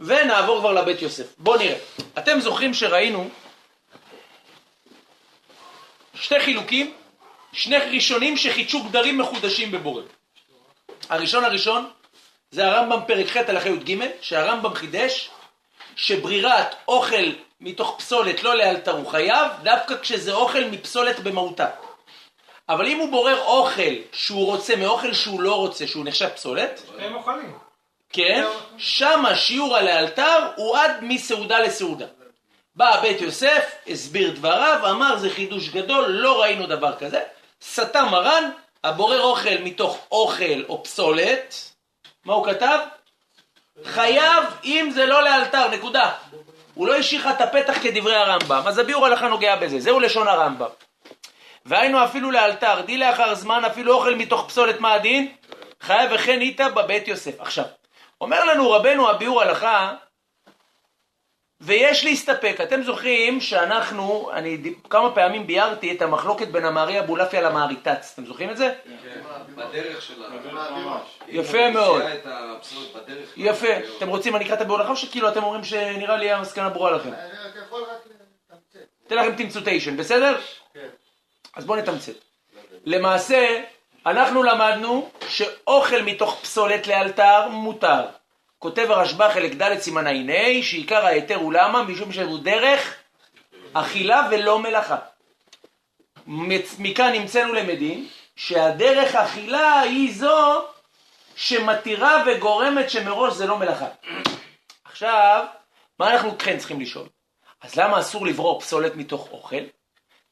ונעבור 0.00 0.58
כבר 0.58 0.72
לבית 0.72 1.02
יוסף. 1.02 1.26
בואו 1.38 1.58
נראה. 1.58 1.78
אתם 2.18 2.40
זוכרים 2.40 2.74
שראינו 2.74 3.28
שתי 6.14 6.40
חילוקים, 6.40 6.94
שני 7.52 7.76
ראשונים 7.76 8.36
שחידשו 8.36 8.82
גדרים 8.82 9.18
מחודשים 9.18 9.70
בבורא. 9.70 10.02
הראשון 11.08 11.44
הראשון 11.44 11.90
זה 12.50 12.66
הרמב"ם 12.66 13.00
פרק 13.06 13.26
ח' 13.26 13.36
הלכה 13.36 13.68
י"ג, 13.68 14.06
שהרמב"ם 14.20 14.74
חידש 14.74 15.30
שברירת 15.96 16.74
אוכל 16.88 17.32
מתוך 17.60 17.94
פסולת 17.98 18.42
לא 18.42 18.56
לאלתר 18.56 18.96
הוא 18.96 19.06
חייב, 19.06 19.46
דווקא 19.62 19.94
כשזה 20.00 20.32
אוכל 20.32 20.64
מפסולת 20.64 21.20
במהותה. 21.20 21.66
אבל 22.68 22.86
אם 22.86 22.98
הוא 22.98 23.10
בורר 23.10 23.40
אוכל 23.40 23.94
שהוא 24.12 24.46
רוצה 24.46 24.76
מאוכל 24.76 25.12
שהוא 25.12 25.40
לא 25.40 25.54
רוצה, 25.54 25.86
שהוא 25.86 26.04
נחשב 26.04 26.28
פסולת, 26.28 26.82
הם 26.98 27.14
אוכלים. 27.14 27.67
כן, 28.12 28.44
שם 28.78 29.26
השיעור 29.26 29.76
הלאלתר 29.76 30.50
הוא 30.56 30.76
עד 30.76 30.92
מסעודה 31.02 31.58
לסעודה. 31.58 32.06
בא 32.74 33.00
בית 33.00 33.20
יוסף, 33.20 33.74
הסביר 33.86 34.30
דבריו, 34.30 34.90
אמר 34.90 35.16
זה 35.16 35.30
חידוש 35.30 35.68
גדול, 35.68 36.06
לא 36.06 36.40
ראינו 36.42 36.66
דבר 36.66 36.96
כזה. 36.96 37.20
סטה 37.62 38.04
מרן, 38.04 38.50
הבורר 38.84 39.22
אוכל 39.22 39.58
מתוך 39.60 40.06
אוכל 40.12 40.62
או 40.68 40.84
פסולת, 40.84 41.54
מה 42.24 42.34
הוא 42.34 42.46
כתב? 42.46 42.78
חייב 43.84 44.44
אם 44.64 44.90
זה 44.94 45.06
לא 45.06 45.22
לאלתר, 45.22 45.68
נקודה. 45.68 46.12
הוא 46.74 46.86
לא 46.86 46.94
השאיר 46.96 47.20
לך 47.20 47.28
את 47.36 47.40
הפתח 47.40 47.82
כדברי 47.82 48.16
הרמב"ם, 48.16 48.62
אז 48.66 48.78
הביאור 48.78 49.06
הלכה 49.06 49.28
נוגע 49.28 49.56
בזה, 49.56 49.80
זהו 49.80 50.00
לשון 50.00 50.28
הרמב"ם. 50.28 50.68
והיינו 51.66 52.04
אפילו 52.04 52.30
לאלתר, 52.30 52.80
די 52.80 52.98
לאחר 52.98 53.34
זמן 53.34 53.64
אפילו 53.64 53.94
אוכל 53.94 54.14
מתוך 54.14 54.48
פסולת 54.48 54.80
מה 54.80 54.92
הדין? 54.92 55.32
חייב 55.80 56.10
וכן 56.14 56.40
איתה 56.40 56.68
בבית 56.68 57.08
יוסף. 57.08 57.40
עכשיו, 57.40 57.64
אומר 58.20 58.44
לנו 58.44 58.70
רבנו 58.70 59.10
הביאור 59.10 59.42
הלכה, 59.42 59.94
ויש 61.60 62.04
להסתפק. 62.04 62.56
אתם 62.62 62.82
זוכרים 62.82 63.40
שאנחנו, 63.40 64.30
אני 64.32 64.74
כמה 64.90 65.14
פעמים 65.14 65.46
ביארתי 65.46 65.96
את 65.96 66.02
המחלוקת 66.02 66.48
בין 66.48 66.64
המארי 66.64 67.00
אבולעפיה 67.00 67.40
למעריטץ. 67.40 68.10
אתם 68.14 68.26
זוכרים 68.26 68.50
את 68.50 68.56
זה? 68.56 68.74
כן, 68.84 69.20
בדרך 69.54 70.02
שלה. 70.02 70.26
יפה 71.28 71.70
מאוד. 71.70 72.02
יפה. 73.36 73.68
אתם 73.96 74.08
רוצים, 74.08 74.36
אני 74.36 74.44
אקרא 74.44 74.54
את 74.54 74.60
הביאור 74.60 74.78
הלכה, 74.80 74.90
או 74.90 74.96
שכאילו 74.96 75.28
אתם 75.28 75.44
אומרים 75.44 75.64
שנראה 75.64 76.16
לי 76.16 76.32
המסקנה 76.32 76.68
ברורה 76.68 76.90
לכם? 76.90 77.12
אני 77.12 77.18
רק 77.18 77.66
יכול 77.66 77.82
רק 77.82 78.06
לתמצת. 78.06 78.86
אתן 79.06 79.16
לכם 79.16 79.34
תמצותיישן, 79.36 79.96
בסדר? 79.96 80.38
כן. 80.74 80.88
אז 81.56 81.64
בואו 81.64 81.78
נתמצת. 81.78 82.12
למעשה, 82.84 83.62
אנחנו 84.06 84.42
למדנו 84.42 85.10
שאוכל 85.28 86.02
מתוך 86.02 86.38
פסולת 86.42 86.86
לאלתר 86.86 87.48
מותר. 87.48 88.06
כותב 88.58 88.86
הרשב"א 88.90 89.32
חלק 89.34 89.52
ד' 89.54 89.78
סימן 89.78 90.06
ע"ה, 90.06 90.62
שעיקר 90.62 91.06
ההיתר 91.06 91.36
הוא 91.36 91.52
למה? 91.52 91.82
משום 91.82 92.12
שהוא 92.12 92.38
דרך 92.38 92.94
אכילה 93.72 94.28
ולא 94.30 94.58
מלאכה. 94.58 94.96
מכאן 96.78 97.12
נמצאנו 97.12 97.52
למדים 97.52 98.08
שהדרך 98.36 99.14
אכילה 99.14 99.80
היא 99.80 100.14
זו 100.14 100.64
שמתירה 101.36 102.24
וגורמת 102.26 102.90
שמראש 102.90 103.34
זה 103.34 103.46
לא 103.46 103.58
מלאכה. 103.58 103.88
עכשיו, 104.84 105.46
מה 105.98 106.12
אנחנו 106.12 106.38
כן 106.38 106.58
צריכים 106.58 106.80
לשאול? 106.80 107.06
אז 107.62 107.76
למה 107.76 108.00
אסור 108.00 108.26
לברור 108.26 108.60
פסולת 108.60 108.96
מתוך 108.96 109.28
אוכל? 109.32 109.64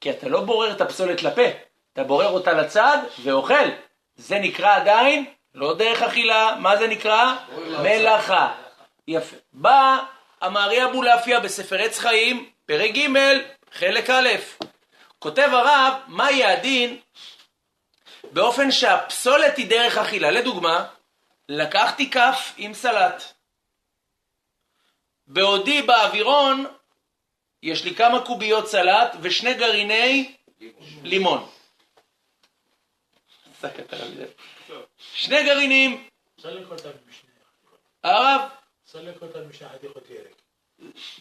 כי 0.01 0.11
אתה 0.11 0.29
לא 0.29 0.41
בורר 0.41 0.73
את 0.73 0.81
הפסולת 0.81 1.23
לפה, 1.23 1.43
אתה 1.97 2.05
בורר 2.05 2.29
אותה 2.29 2.53
לצד 2.53 2.99
ואוכל. 3.23 3.69
זה 4.17 4.39
נקרא 4.39 4.77
עדיין 4.77 5.25
לא 5.55 5.75
דרך 5.75 6.03
אכילה, 6.03 6.57
מה 6.59 6.77
זה 6.77 6.87
נקרא? 6.87 7.35
מלאכה. 7.83 8.55
יפה. 9.09 9.37
בא 9.53 9.99
המארי 10.41 10.85
אבולעפיה 10.85 11.41
בספר 11.41 11.77
עץ 11.77 11.99
חיים, 11.99 12.51
פרק 12.67 12.91
ג', 12.91 13.09
חלק 13.73 14.11
א', 14.11 14.29
כותב 15.19 15.49
הרב, 15.53 15.95
מה 16.07 16.31
יהיה 16.31 16.53
הדין 16.53 16.99
באופן 18.33 18.71
שהפסולת 18.71 19.57
היא 19.57 19.71
דרך 19.71 19.99
אכילה. 19.99 20.31
לדוגמה, 20.31 20.87
לקחתי 21.49 22.11
כף 22.11 22.53
עם 22.57 22.75
סלט. 22.75 23.23
בעודי 25.27 25.83
באווירון 25.83 26.67
יש 27.63 27.85
לי 27.85 27.95
כמה 27.95 28.21
קוביות 28.21 28.69
סלט 28.69 29.17
ושני 29.21 29.55
גרעיני 29.55 30.35
לימון. 31.03 31.56
סקת 33.69 33.93
עליו 33.93 34.07
מזה. 34.09 34.27
שני 35.15 35.45
גרעינים. 35.45 36.09
הרב. 38.05 38.41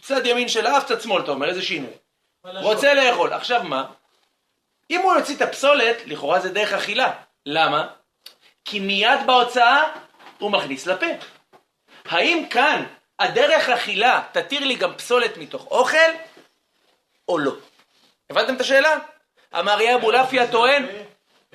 צד 0.02 0.26
ימין 0.26 0.48
של 0.48 0.66
האף, 0.66 0.86
צד 0.86 1.02
שמאל, 1.02 1.24
אתה 1.24 1.32
אומר, 1.32 1.50
איזה 1.50 1.62
שינוי. 1.62 1.92
רוצה 2.44 2.94
לאכול. 2.94 3.34
עכשיו 3.34 3.64
מה? 3.64 3.92
אם 4.92 5.02
הוא 5.02 5.14
יוציא 5.14 5.36
את 5.36 5.42
הפסולת, 5.42 5.98
לכאורה 6.06 6.40
זה 6.40 6.50
דרך 6.50 6.74
אכילה. 6.74 7.14
למה? 7.46 7.88
כי 8.66 8.80
מיד 8.80 9.20
בהוצאה 9.26 9.84
הוא 10.40 10.52
מכניס 10.52 10.88
לפה. 10.88 11.06
האם 12.06 12.44
כאן 12.50 12.86
הדרך 13.20 13.70
אכילה 13.70 14.24
תתיר 14.32 14.66
לי 14.66 14.76
גם 14.76 14.98
פסולת 14.98 15.38
מתוך 15.38 15.68
אוכל, 15.72 16.12
או 17.28 17.38
לא? 17.38 17.52
הבנתם 18.30 18.56
את 18.56 18.62
השאלה? 18.62 18.98
המאריה 19.52 19.96
אבולעפיה 19.96 20.52
טוען, 20.52 20.86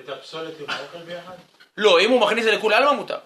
את 0.03 0.09
הפסולת 0.09 0.59
עם 0.59 0.65
האוכל 0.69 0.97
ביחד? 0.97 1.35
לא, 1.77 1.99
אם 1.99 2.09
הוא 2.09 2.21
מכניס 2.21 2.45
את 2.45 2.51
זה 2.51 2.57
לכולי 2.57 2.75
עלמא 2.75 2.91
מותר. 2.91 3.17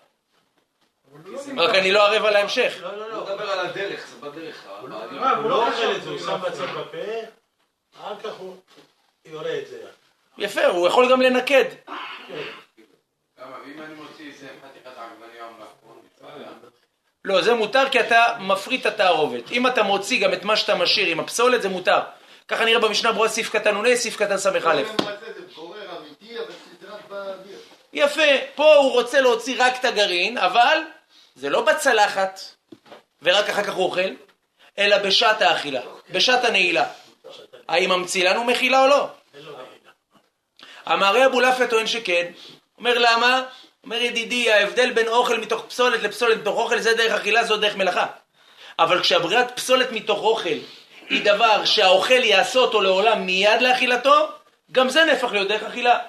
רק 1.57 1.75
אני 1.75 1.91
לא 1.91 2.07
ערב 2.07 2.25
על 2.25 2.35
ההמשך. 2.35 2.77
לא, 2.81 2.97
לא, 2.97 3.03
הוא 3.05 3.11
לא. 3.11 3.35
מדבר 3.35 3.51
על 3.51 3.59
הדרך, 3.59 4.07
זה 4.07 4.17
בדרך. 4.21 4.67
הוא 4.81 4.89
לא 5.49 5.67
אוכל 5.67 5.95
את 5.95 6.03
זה, 6.03 6.09
הוא 6.09 6.19
שם 6.19 6.37
בצד 6.41 6.65
בפה, 6.65 6.97
אחר 7.99 8.19
כך 8.23 8.33
הוא 8.37 8.55
יורה 9.25 9.59
את 9.59 9.67
זה. 9.67 9.81
יפה, 10.37 10.65
הוא 10.65 10.87
יכול 10.87 11.11
גם 11.11 11.21
לנקד. 11.21 11.65
לא, 17.25 17.41
זה 17.41 17.53
מותר 17.53 17.89
כי 17.91 17.99
אתה 17.99 18.23
מפריט 18.39 18.81
את 18.81 18.85
התערובת. 18.85 19.51
אם 19.51 19.67
אתה 19.67 19.83
מוציא 19.83 20.23
גם 20.23 20.33
את 20.33 20.43
מה 20.43 20.57
שאתה 20.57 20.75
משאיר 20.75 21.07
עם 21.07 21.19
הפסולת, 21.19 21.61
זה 21.61 21.69
מותר. 21.69 21.99
ככה 22.47 22.65
נראה 22.65 22.79
במשנה 22.79 23.11
ברורה 23.11 23.29
סעיף 23.29 23.49
קטן 23.49 23.77
נ"ה, 23.77 23.95
סעיף 23.95 24.15
קטן 24.15 24.37
ס"א. 24.37 24.49
למעשה 24.49 24.81
זה 25.35 25.41
בורר 25.55 25.97
אמיתי, 25.97 26.39
אבל 26.39 26.45
זה 26.81 26.87
רק 26.93 27.01
באוויר. 27.09 27.14
יפה, 27.93 28.21
פה 28.55 28.75
הוא 28.75 28.91
רוצה 28.91 29.21
להוציא 29.21 29.55
רק 29.59 29.79
את 29.79 29.85
הגרעין, 29.85 30.37
אבל 30.37 30.77
זה 31.35 31.49
לא 31.49 31.61
בצלחת, 31.61 32.39
ורק 33.21 33.49
אחר 33.49 33.63
כך 33.63 33.73
הוא 33.73 33.85
אוכל, 33.85 34.09
אלא 34.77 34.97
בשעת 34.97 35.41
האכילה, 35.41 35.81
בשעת 36.09 36.43
הנעילה. 36.43 36.85
האם 37.67 37.91
ממציא 37.91 38.29
לנו 38.29 38.43
מחילה 38.43 38.83
או 38.83 38.87
לא? 38.87 39.07
המארי 40.85 41.25
אבולעפיה 41.25 41.67
טוען 41.67 41.87
שכן. 41.87 42.31
אומר 42.77 42.97
למה? 42.97 43.43
אומר 43.83 44.01
ידידי, 44.01 44.51
ההבדל 44.51 44.91
בין 44.93 45.07
אוכל 45.07 45.37
מתוך 45.37 45.65
פסולת 45.65 46.03
לפסולת 46.03 46.37
מתוך 46.37 46.55
אוכל 46.57 46.79
זה 46.79 46.93
דרך 46.93 47.13
אכילה, 47.13 47.43
זו 47.43 47.57
דרך 47.57 47.75
מלאכה. 47.75 48.05
אבל 48.79 49.01
כשהברירת 49.01 49.55
פסולת 49.55 49.91
מתוך 49.91 50.19
אוכל 50.19 50.57
היא 51.09 51.25
דבר 51.25 51.65
שהאוכל 51.65 52.23
יעשה 52.23 52.59
אותו 52.59 52.81
לעולם 52.81 53.25
מיד 53.25 53.61
לאכילתו, 53.61 54.27
גם 54.71 54.89
זה 54.89 55.05
נהפך 55.05 55.31
להיות 55.31 55.47
דרך 55.47 55.63
אכילה. 55.63 55.99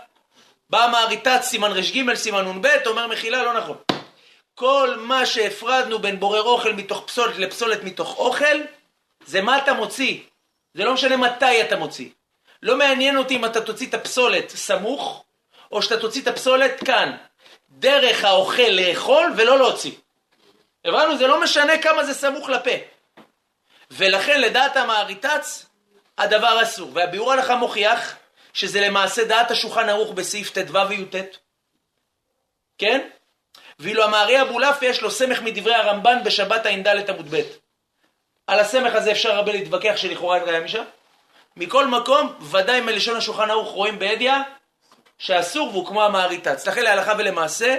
בא 0.70 0.84
המעריטת 0.84 1.38
סימן 1.42 1.72
ר"ג 1.72 2.14
סימן 2.14 2.48
נ"ב 2.48 2.66
אומר 2.86 3.06
מחילה 3.06 3.42
לא 3.42 3.52
נכון. 3.54 3.76
כל 4.54 4.96
מה 4.98 5.26
שהפרדנו 5.26 5.98
בין 5.98 6.20
בורר 6.20 6.42
אוכל 6.42 6.72
מתוך 6.72 7.04
פסולת 7.06 7.38
לפסולת 7.38 7.84
מתוך 7.84 8.18
אוכל 8.18 8.56
זה 9.26 9.42
מה 9.42 9.58
אתה 9.58 9.72
מוציא. 9.72 10.20
זה 10.74 10.84
לא 10.84 10.94
משנה 10.94 11.16
מתי 11.16 11.62
אתה 11.62 11.76
מוציא. 11.76 12.08
לא 12.62 12.76
מעניין 12.76 13.16
אותי 13.16 13.36
אם 13.36 13.44
אתה 13.44 13.60
תוציא 13.60 13.86
את 13.86 13.94
הפסולת 13.94 14.50
סמוך 14.50 15.24
או 15.72 15.82
שאתה 15.82 16.00
תוציא 16.00 16.22
את 16.22 16.26
הפסולת 16.26 16.84
כאן. 16.84 17.16
דרך 17.70 18.24
האוכל 18.24 18.70
לאכול 18.70 19.32
ולא 19.36 19.58
להוציא. 19.58 19.92
הבנו? 20.84 21.18
זה 21.18 21.26
לא 21.26 21.40
משנה 21.40 21.78
כמה 21.78 22.04
זה 22.04 22.14
סמוך 22.14 22.48
לפה. 22.48 22.70
ולכן 23.90 24.40
לדעת 24.40 24.76
המעריטץ 24.76 25.66
הדבר 26.18 26.62
אסור. 26.62 26.90
והביאור 26.94 27.32
הלכה 27.32 27.56
מוכיח 27.56 28.16
שזה 28.56 28.80
למעשה 28.80 29.24
דעת 29.24 29.50
השולחן 29.50 29.88
ערוך 29.88 30.10
בסעיף 30.12 30.50
ט"ו 30.50 30.88
וי"ט. 30.88 31.14
כן? 32.78 33.08
ואילו 33.78 34.04
המארי 34.04 34.42
אבולעפיה 34.42 34.90
יש 34.90 35.02
לו 35.02 35.10
סמך 35.10 35.42
מדברי 35.42 35.74
הרמב"ן 35.74 36.24
בשבת 36.24 36.66
ע"ד 36.66 37.10
עמוד 37.10 37.34
ב'. 37.34 37.40
על 38.46 38.58
הסמך 38.58 38.94
הזה 38.94 39.12
אפשר 39.12 39.32
הרבה 39.32 39.52
להתווכח 39.52 39.96
שלכאורה 39.96 40.36
אין 40.36 40.64
משם. 40.64 40.84
מכל 41.56 41.86
מקום, 41.86 42.34
ודאי 42.50 42.80
מלשון 42.80 43.16
השולחן 43.16 43.50
ערוך 43.50 43.68
רואים 43.68 43.98
בידיעה 43.98 44.42
שאסור 45.18 45.68
והוא 45.68 45.86
כמו 45.86 46.04
המעריטץ. 46.04 46.66
לכן 46.68 46.82
להלכה 46.82 47.12
ולמעשה 47.18 47.76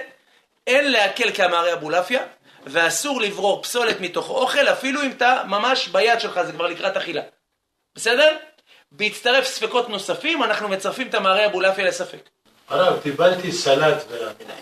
אין 0.67 0.91
להקל 0.91 1.33
כמארי 1.33 1.73
אבולעפיה 1.73 2.23
ואסור 2.63 3.21
לברור 3.21 3.63
פסולת 3.63 3.99
מתוך 3.99 4.29
אוכל 4.29 4.67
אפילו 4.67 5.03
אם 5.03 5.11
אתה 5.11 5.43
ממש 5.47 5.87
ביד 5.87 6.19
שלך, 6.19 6.41
זה 6.41 6.51
כבר 6.51 6.67
לקראת 6.67 6.97
אכילה. 6.97 7.21
בסדר? 7.95 8.37
בהצטרף 8.91 9.45
ספקות 9.45 9.89
נוספים, 9.89 10.43
אנחנו 10.43 10.67
מצרפים 10.69 11.07
את 11.07 11.13
המארי 11.13 11.45
אבולעפיה 11.45 11.85
לספק. 11.85 12.29
הרב, 12.67 13.01
קיבלתי 13.03 13.51
סלט 13.51 14.03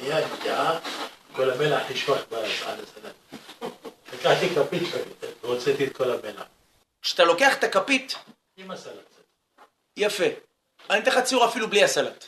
עם 0.01 0.22
דעה, 0.44 0.79
כל 1.34 1.50
המלח 1.50 1.91
נשפך 1.91 2.24
על 2.32 2.44
הסלט. 2.44 3.41
לקחתי 4.13 4.50
כפית 4.50 4.84
והוצאתי 5.44 5.88
את 5.88 5.98
כל 5.98 6.12
המלח. 6.12 6.44
כשאתה 7.01 7.24
לוקח 7.24 7.58
את 7.58 7.63
הכפית, 7.63 8.15
עם 8.58 8.72
הסלט. 8.72 8.94
יפה. 9.98 10.25
אני 10.89 11.00
אתן 11.00 11.12
לך 11.12 11.20
ציור 11.20 11.46
אפילו 11.46 11.70
בלי 11.70 11.84
הסלט. 11.84 12.25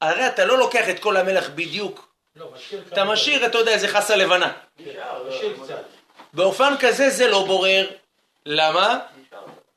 הרי 0.00 0.26
אתה 0.26 0.44
לא 0.44 0.58
לוקח 0.58 0.88
את 0.90 0.98
כל 0.98 1.16
המלח 1.16 1.48
בדיוק, 1.54 2.08
לא, 2.36 2.50
משאיר 2.54 2.82
אתה 2.92 3.04
משאיר, 3.04 3.46
אתה 3.46 3.58
יודע, 3.58 3.72
איזה 3.72 3.88
חסה 3.88 4.16
לבנה. 4.16 4.52
דברים. 4.80 4.96
משאיר 5.28 5.56
קצת. 5.64 5.82
באופן 6.32 6.74
כזה 6.80 7.10
זה 7.10 7.28
לא 7.28 7.44
בורר. 7.46 7.90
למה? 8.46 8.98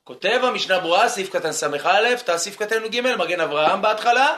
כותב 0.10 0.40
המשנה 0.44 0.80
ברורה, 0.80 1.10
סעיף 1.10 1.30
קטן 1.30 1.52
ס"א, 1.52 2.16
תא 2.26 2.38
סעיף 2.38 2.58
קטן 2.58 2.86
י"ג, 2.86 3.02
מגן 3.02 3.42
אברהם 3.42 3.82
בהתחלה, 3.82 4.38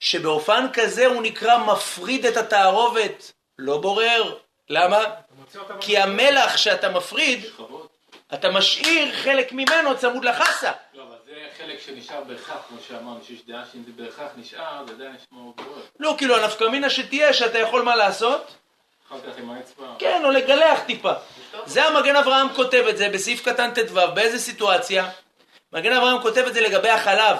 שבאופן 0.00 0.66
כזה 0.72 1.06
הוא 1.06 1.22
נקרא 1.22 1.58
מפריד 1.58 2.26
את 2.26 2.36
התערובת, 2.36 3.32
לא 3.58 3.78
בורר. 3.78 4.36
למה? 4.68 4.98
כי 5.80 5.98
המלח 5.98 6.56
שאתה 6.56 6.88
מפריד, 6.88 7.44
אתה 8.34 8.50
משאיר 8.50 9.12
חלק 9.14 9.52
ממנו 9.52 9.98
צמוד 9.98 10.24
לחסה. 10.24 10.72
לא, 10.94 11.02
אבל 11.02 11.16
זה 11.26 11.32
חלק 11.58 11.80
שנשאר 11.80 12.24
בהכרח, 12.24 12.62
כמו 12.68 12.78
שאמרנו, 12.88 13.20
שיש 13.26 13.46
דעה 13.46 13.62
שאם 13.72 13.82
זה 13.86 14.02
בהכרח 14.02 14.30
נשאר, 14.36 14.84
זה 14.86 14.92
עדיין 14.92 15.12
נשמע 15.12 15.38
גורר. 15.38 15.82
לא, 16.00 16.14
כאילו 16.18 16.36
הנפקא 16.36 16.64
מינה 16.64 16.90
שתהיה 16.90 17.32
שאתה 17.32 17.58
יכול 17.58 17.82
מה 17.82 17.96
לעשות? 17.96 18.54
כן, 19.98 20.22
או 20.24 20.30
לגלח 20.30 20.80
טיפה. 20.86 21.12
זה 21.66 21.84
המגן 21.84 22.16
אברהם 22.16 22.54
כותב 22.54 22.84
את 22.88 22.96
זה 22.96 23.08
בסעיף 23.08 23.48
קטן 23.48 23.70
ט"ו, 23.74 24.00
באיזה 24.14 24.38
סיטואציה? 24.38 25.10
מגן 25.72 25.92
אברהם 25.92 26.22
כותב 26.22 26.44
את 26.46 26.54
זה 26.54 26.60
לגבי 26.60 26.90
החלב. 26.90 27.36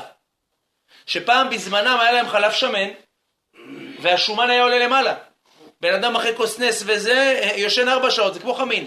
שפעם 1.07 1.51
בזמנם 1.51 1.99
היה 2.01 2.13
להם 2.13 2.29
חלב 2.29 2.53
שמן, 2.53 2.89
והשומן 4.01 4.51
היה 4.51 4.63
עולה 4.63 4.79
למעלה. 4.79 5.15
בן 5.81 5.95
אדם 5.95 6.17
אחרי 6.17 6.37
כוס 6.37 6.59
נס 6.59 6.83
וזה, 6.87 7.51
יושן 7.57 7.89
ארבע 7.89 8.11
שעות, 8.11 8.35
זה 8.35 8.41
כמו 8.41 8.55
חמין. 8.55 8.87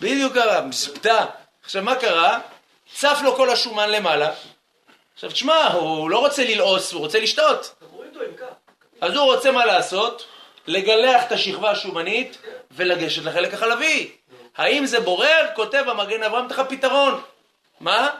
בדיוק 0.00 0.34
קרה, 0.34 0.60
מספתה. 0.60 1.24
עכשיו 1.64 1.82
מה 1.82 1.94
קרה? 1.94 2.38
צף 2.94 3.18
לו 3.24 3.36
כל 3.36 3.50
השומן 3.50 3.90
למעלה. 3.90 4.32
עכשיו 5.14 5.30
תשמע, 5.30 5.66
הוא 5.66 6.10
לא 6.10 6.18
רוצה 6.18 6.44
ללעוס, 6.44 6.92
הוא 6.92 7.00
רוצה 7.00 7.20
לשתות. 7.20 7.74
אז 9.04 9.16
הוא 9.16 9.24
רוצה 9.34 9.52
מה 9.52 9.66
לעשות? 9.66 10.26
לגלח 10.66 11.24
את 11.26 11.32
השכבה 11.32 11.70
השומנית 11.70 12.38
ולגשת 12.70 13.24
לחלק 13.24 13.54
החלבי. 13.54 14.10
האם 14.56 14.86
זה 14.86 15.00
בורר? 15.00 15.46
כותב 15.54 15.84
המגן 15.88 16.22
אברהם, 16.22 16.48
תלך 16.48 16.62
פתרון. 16.68 17.20
מה? 17.80 18.10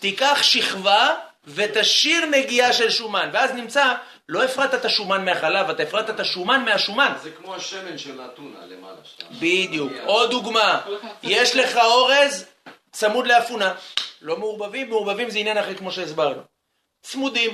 תיקח 0.00 0.42
שכבה 0.42 1.14
ותשאיר 1.44 2.26
נגיעה 2.26 2.72
של 2.72 2.90
שומן, 2.90 3.30
ואז 3.32 3.50
נמצא, 3.50 3.94
לא 4.28 4.44
הפרדת 4.44 4.74
את 4.74 4.84
השומן 4.84 5.24
מהחלב, 5.24 5.70
אתה 5.70 5.82
הפרדת 5.82 6.10
את 6.10 6.20
השומן 6.20 6.64
מהשומן. 6.64 7.12
זה 7.22 7.30
כמו 7.30 7.54
השמן 7.54 7.98
של 7.98 8.20
האתונה 8.20 8.58
למעלה. 8.66 8.96
בדיוק. 9.30 9.92
עוד 10.04 10.30
דוגמה, 10.30 10.80
יש 11.22 11.56
לך 11.56 11.76
אורז 11.76 12.46
צמוד 12.92 13.26
לאפונה. 13.26 13.74
לא 14.22 14.36
מעורבבים, 14.36 14.88
מעורבבים 14.88 15.30
זה 15.30 15.38
עניין 15.38 15.58
אחר 15.58 15.74
כמו 15.74 15.92
שהסברנו. 15.92 16.42
צמודים. 17.02 17.50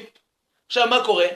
עכשיו 0.66 0.86
מה 0.86 1.04
קורה? 1.04 1.26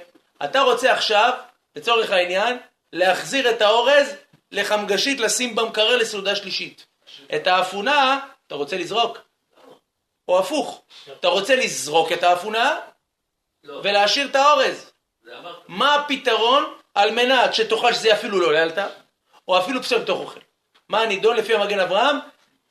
אתה 0.45 0.61
רוצה 0.61 0.93
עכשיו, 0.93 1.33
לצורך 1.77 2.11
העניין, 2.11 2.59
להחזיר 2.93 3.51
את 3.51 3.63
האורז 3.63 4.15
לחמגשית 4.53 5.21
לשים 5.21 5.55
במקרר 5.55 5.97
לסעודה 5.97 6.37
שלישית. 6.37 6.87
את 7.35 7.47
האפונה 7.47 8.21
אתה 8.47 8.55
רוצה 8.55 8.77
לזרוק. 8.77 9.19
או 10.29 10.39
הפוך, 10.39 10.83
אתה 11.21 11.29
רוצה 11.29 11.57
לזרוק 11.57 12.13
את 12.13 12.23
האפונה 12.23 12.79
ולהשאיר 13.65 14.29
את 14.29 14.37
האורז. 14.37 14.93
מה 15.69 15.95
הפתרון 15.95 16.75
על 16.95 17.11
מנת 17.11 17.55
שתאכל 17.55 17.93
שזה 17.93 18.13
אפילו 18.13 18.41
לא 18.41 18.53
לאלתר, 18.53 18.89
או 19.49 19.59
אפילו 19.59 19.83
פסול 19.83 19.99
בתוך 19.99 20.21
אוכל? 20.21 20.41
מה 20.89 21.01
הנידון 21.01 21.37
לפי 21.37 21.55
המגן 21.55 21.81
אברהם? 21.81 22.17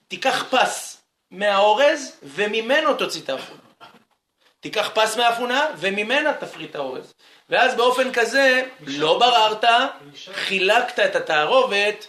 תיקח 0.08 0.44
פס 0.50 1.04
מהאורז 1.32 2.20
וממנו 2.24 2.94
תוציא 2.94 3.22
את 3.22 3.30
האפונה. 3.30 3.60
תיקח 4.60 4.90
פס 4.94 5.18
מהאפונה 5.18 5.68
וממנה 5.78 6.34
תפריט 6.34 6.70
את 6.70 6.76
האורז. 6.76 7.14
ואז 7.50 7.76
באופן 7.76 8.14
כזה 8.14 8.62
לא 8.88 9.20
בררת, 9.20 9.64
חילקת 10.34 11.00
את 11.00 11.16
התערובת, 11.16 12.08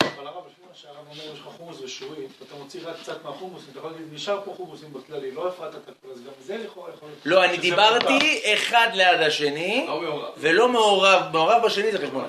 אבל 0.00 0.26
הרב, 0.26 0.44
לפי 0.46 0.62
מה 0.68 0.74
שהרב 0.74 0.96
אומר, 1.10 1.32
יש 1.34 1.40
לך 1.40 1.46
חומוס 1.56 1.80
ושורית, 1.80 2.30
ואתה 2.40 2.54
מוציא 2.54 2.80
רק 2.84 2.94
קצת 3.02 3.24
מהחומוס, 3.24 3.62
אתה 3.70 3.78
יכול 3.78 3.90
להגיד, 3.90 4.06
נשאר 4.12 4.40
פה 4.44 4.54
חומוסים 4.56 4.92
בכללי, 4.92 5.30
לא 5.30 5.48
הפרעת 5.48 5.74
את 5.74 5.88
הכל, 5.88 6.12
אז 6.12 6.20
גם 6.20 6.32
זה 6.40 6.56
לכאורה 6.56 6.90
יכול 6.94 7.08
להיות. 7.08 7.20
לא, 7.24 7.44
אני 7.44 7.56
דיברתי 7.56 8.42
אחד 8.54 8.88
ליד 8.94 9.20
השני, 9.20 9.84
לא. 9.88 10.32
ולא 10.36 10.68
מעורב, 10.68 11.22
מעורב 11.32 11.62
בשני 11.64 11.92
זה 11.92 11.98
חשבון. 11.98 12.24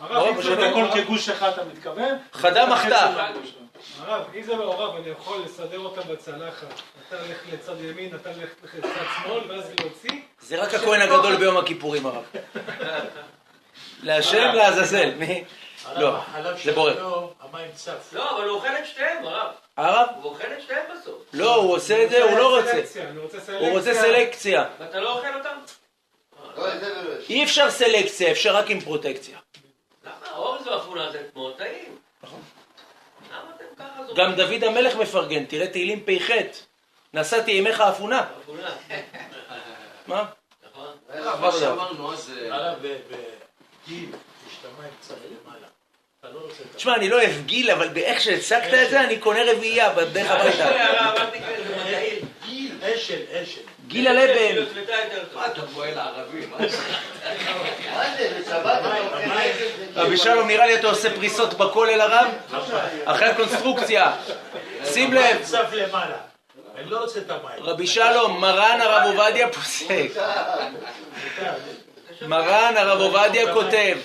הרב, 0.00 0.26
אם 0.26 0.34
הרב, 0.34 0.42
זה 0.42 0.68
הכל 0.68 0.84
כגוש 0.94 1.28
אחד, 1.28 1.48
אתה 1.48 1.64
מתכוון? 1.64 2.18
חדה 2.32 2.66
מחתה. 2.66 3.30
הרב, 3.98 4.24
אם 4.34 4.42
זה 4.42 4.56
מעורב, 4.56 4.96
אני 4.96 5.08
יכול 5.08 5.42
לסדר 5.44 5.78
אותם 5.78 6.08
בצלחת. 6.08 6.66
אתה 7.08 7.20
הולך 7.20 7.38
לצד 7.52 7.80
ימין, 7.80 8.14
אתה 8.14 8.30
הולך 8.30 8.50
לצד 8.74 8.88
שמאל, 9.22 9.50
ואז 9.50 9.72
להוציא. 9.80 10.20
זה 10.40 10.62
רק 10.62 10.74
הכהן 10.74 11.00
הגדול 11.00 11.36
ביום 11.36 11.56
הכיפורים 11.56 12.06
הרב. 12.06 12.24
להשם 14.02 14.52
לעזאזל. 14.54 15.14
מי? 15.14 15.44
לא, 15.96 16.20
זה 16.64 16.72
בורר. 16.72 17.28
המים 17.40 17.70
צף. 17.74 18.10
לא, 18.12 18.36
אבל 18.36 18.48
הוא 18.48 18.56
אוכל 18.56 18.68
את 18.68 18.86
שתיהם, 18.86 19.24
הרב. 19.24 19.52
הרב? 19.76 20.08
הוא 20.22 20.30
אוכל 20.30 20.46
את 20.46 20.62
שתיהם 20.62 20.84
בסוף. 20.92 21.22
לא, 21.32 21.54
הוא 21.54 21.76
עושה 21.76 22.04
את 22.04 22.10
זה, 22.10 22.24
הוא 22.24 22.38
לא 22.38 22.56
רוצה. 22.56 22.82
הוא 23.58 23.68
רוצה 23.68 23.94
סלקציה. 23.94 24.64
ואתה 24.78 25.00
לא 25.00 25.18
אוכל 25.18 25.34
אותם? 25.38 25.56
לא 26.56 26.74
את 26.74 26.80
זה. 26.80 27.20
אי 27.28 27.44
אפשר 27.44 27.70
סלקציה, 27.70 28.30
אפשר 28.30 28.56
רק 28.56 28.70
עם 28.70 28.80
פרוטקציה. 28.80 29.38
למה? 30.04 30.36
אורז 30.36 30.66
ואפונה 30.66 31.12
זה 31.12 31.22
כמו 31.32 31.50
טעים. 31.50 31.98
למה 32.22 33.50
אתם 33.56 33.64
ככה 33.78 34.03
זוכרים? 34.03 34.03
גם 34.14 34.34
דוד 34.34 34.64
המלך 34.64 34.96
מפרגן, 34.96 35.44
תראה 35.44 35.66
תהילים 35.66 36.00
פ"ח. 36.04 36.30
נשאתי 37.14 37.58
עמך 37.58 37.80
אפונה. 37.80 38.26
אפונה, 38.42 38.70
מה? 40.06 40.24
נכון? 40.70 40.86
מה 41.40 41.52
שאמרנו 41.52 42.12
אז... 42.12 42.32
אה, 42.50 42.74
למעלה. 45.44 45.66
לא 46.34 46.40
תשמע, 46.76 46.94
אני 46.94 47.08
לא 47.08 47.16
אוהב 47.16 47.46
גיל, 47.46 47.70
אבל 47.70 47.88
באיך 47.88 48.20
שהצגת 48.20 48.74
את 48.74 48.90
זה, 48.90 49.00
אני 49.00 49.18
קונה 49.18 49.40
רביעייה 49.52 49.94
בדרך 49.94 50.30
הביתה. 50.30 50.64
הרב, 50.84 51.16
אל 51.16 51.26
תקרא 51.26 51.50
לזה 51.50 51.84
מדעי. 51.84 52.20
גיל, 52.46 52.73
אשל, 52.84 53.20
אשל. 53.32 53.60
גיל 53.86 54.08
הלבן. 54.08 54.66
שביתה 54.70 54.92
יותר 54.92 55.24
טוב. 55.24 55.40
מה 55.40 55.46
אתה 55.46 55.62
פועל 55.74 55.94
לערבים? 55.94 56.50
מה 56.50 56.68
זה? 56.68 56.76
מה 57.94 58.16
זה, 58.16 58.40
בשבת. 58.40 58.82
רבי 59.94 60.16
שלום, 60.16 60.48
נראה 60.48 60.66
לי 60.66 60.74
אתה 60.74 60.86
עושה 60.86 61.14
פריסות 61.14 61.54
בכולל 61.54 62.00
הרב? 62.00 62.26
אחרי 63.04 63.28
הקונסטרוקציה. 63.28 64.12
שים 64.84 65.12
לב. 65.12 65.36
אני 66.76 66.90
לא 66.90 66.98
רוצה 66.98 67.18
את 67.20 67.30
המים. 67.30 67.62
רבי 67.62 67.86
שלום, 67.86 68.40
מרן 68.40 68.80
הרב 68.80 69.02
עובדיה 69.06 69.48
פוסק. 69.48 70.06
מרן 72.22 72.74
הרב 72.76 73.00
עובדיה 73.00 73.52
כותב, 73.54 73.96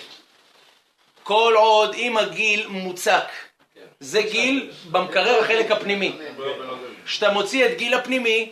כל 1.24 1.54
עוד 1.58 1.94
אם 1.94 2.18
הגיל 2.18 2.68
מוצק, 2.68 3.26
זה 4.00 4.22
גיל 4.22 4.72
במקרר 4.92 5.39
החלק 5.39 5.72
הפנימי. 5.72 6.18
כשאתה 7.06 7.32
מוציא 7.32 7.65
את 7.65 7.78
גיל 7.78 7.94
הפנימי, 7.94 8.52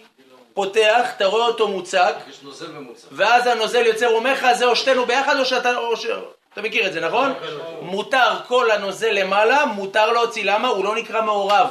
פותח, 0.58 1.10
אתה 1.16 1.26
רואה 1.26 1.46
אותו 1.46 1.68
מוצק, 1.68 2.16
יש 2.30 2.42
נוזל 2.42 2.68
ממוצע. 2.68 3.08
ואז 3.12 3.48
הנוזל 3.48 3.86
יוצא, 3.86 4.06
הוא 4.06 4.16
אומר 4.16 4.34
לך, 4.34 4.48
זה 4.54 4.66
או 4.66 4.76
שתינו 4.76 5.06
ביחד 5.06 5.40
או 5.40 5.46
שאתה... 5.46 5.78
או 5.78 5.98
ש... 5.98 6.06
אתה 6.54 6.62
מכיר 6.62 6.88
את 6.88 6.94
זה, 6.94 7.00
נכון? 7.02 7.34
מותר 7.82 8.40
כל 8.48 8.72
הנוזל 8.72 9.12
למעלה, 9.12 9.66
מותר 9.66 10.12
להוציא, 10.12 10.44
למה? 10.46 10.68
הוא 10.68 10.86
לא 10.86 10.96
נקרא 10.96 11.22
מעורב. 11.22 11.68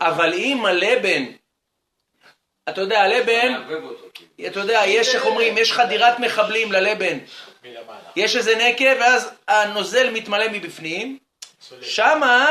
אבל 0.00 0.32
אם 0.34 0.66
הלבן, 0.66 1.24
אתה 2.68 2.80
יודע, 2.80 3.00
הלבן. 3.02 3.54
כאילו. 4.14 4.48
אתה 4.48 4.60
יודע, 4.60 4.82
יש, 4.86 5.14
איך 5.14 5.26
אומרים, 5.26 5.58
יש 5.58 5.72
חדירת 5.72 6.18
מחבלים 6.18 6.72
ללבן. 6.72 7.18
יש 8.16 8.36
איזה 8.36 8.54
נקב, 8.56 8.96
ואז 9.00 9.30
הנוזל 9.48 10.10
מתמלא 10.10 10.48
מבפנים. 10.48 11.18
שמה, 11.82 12.46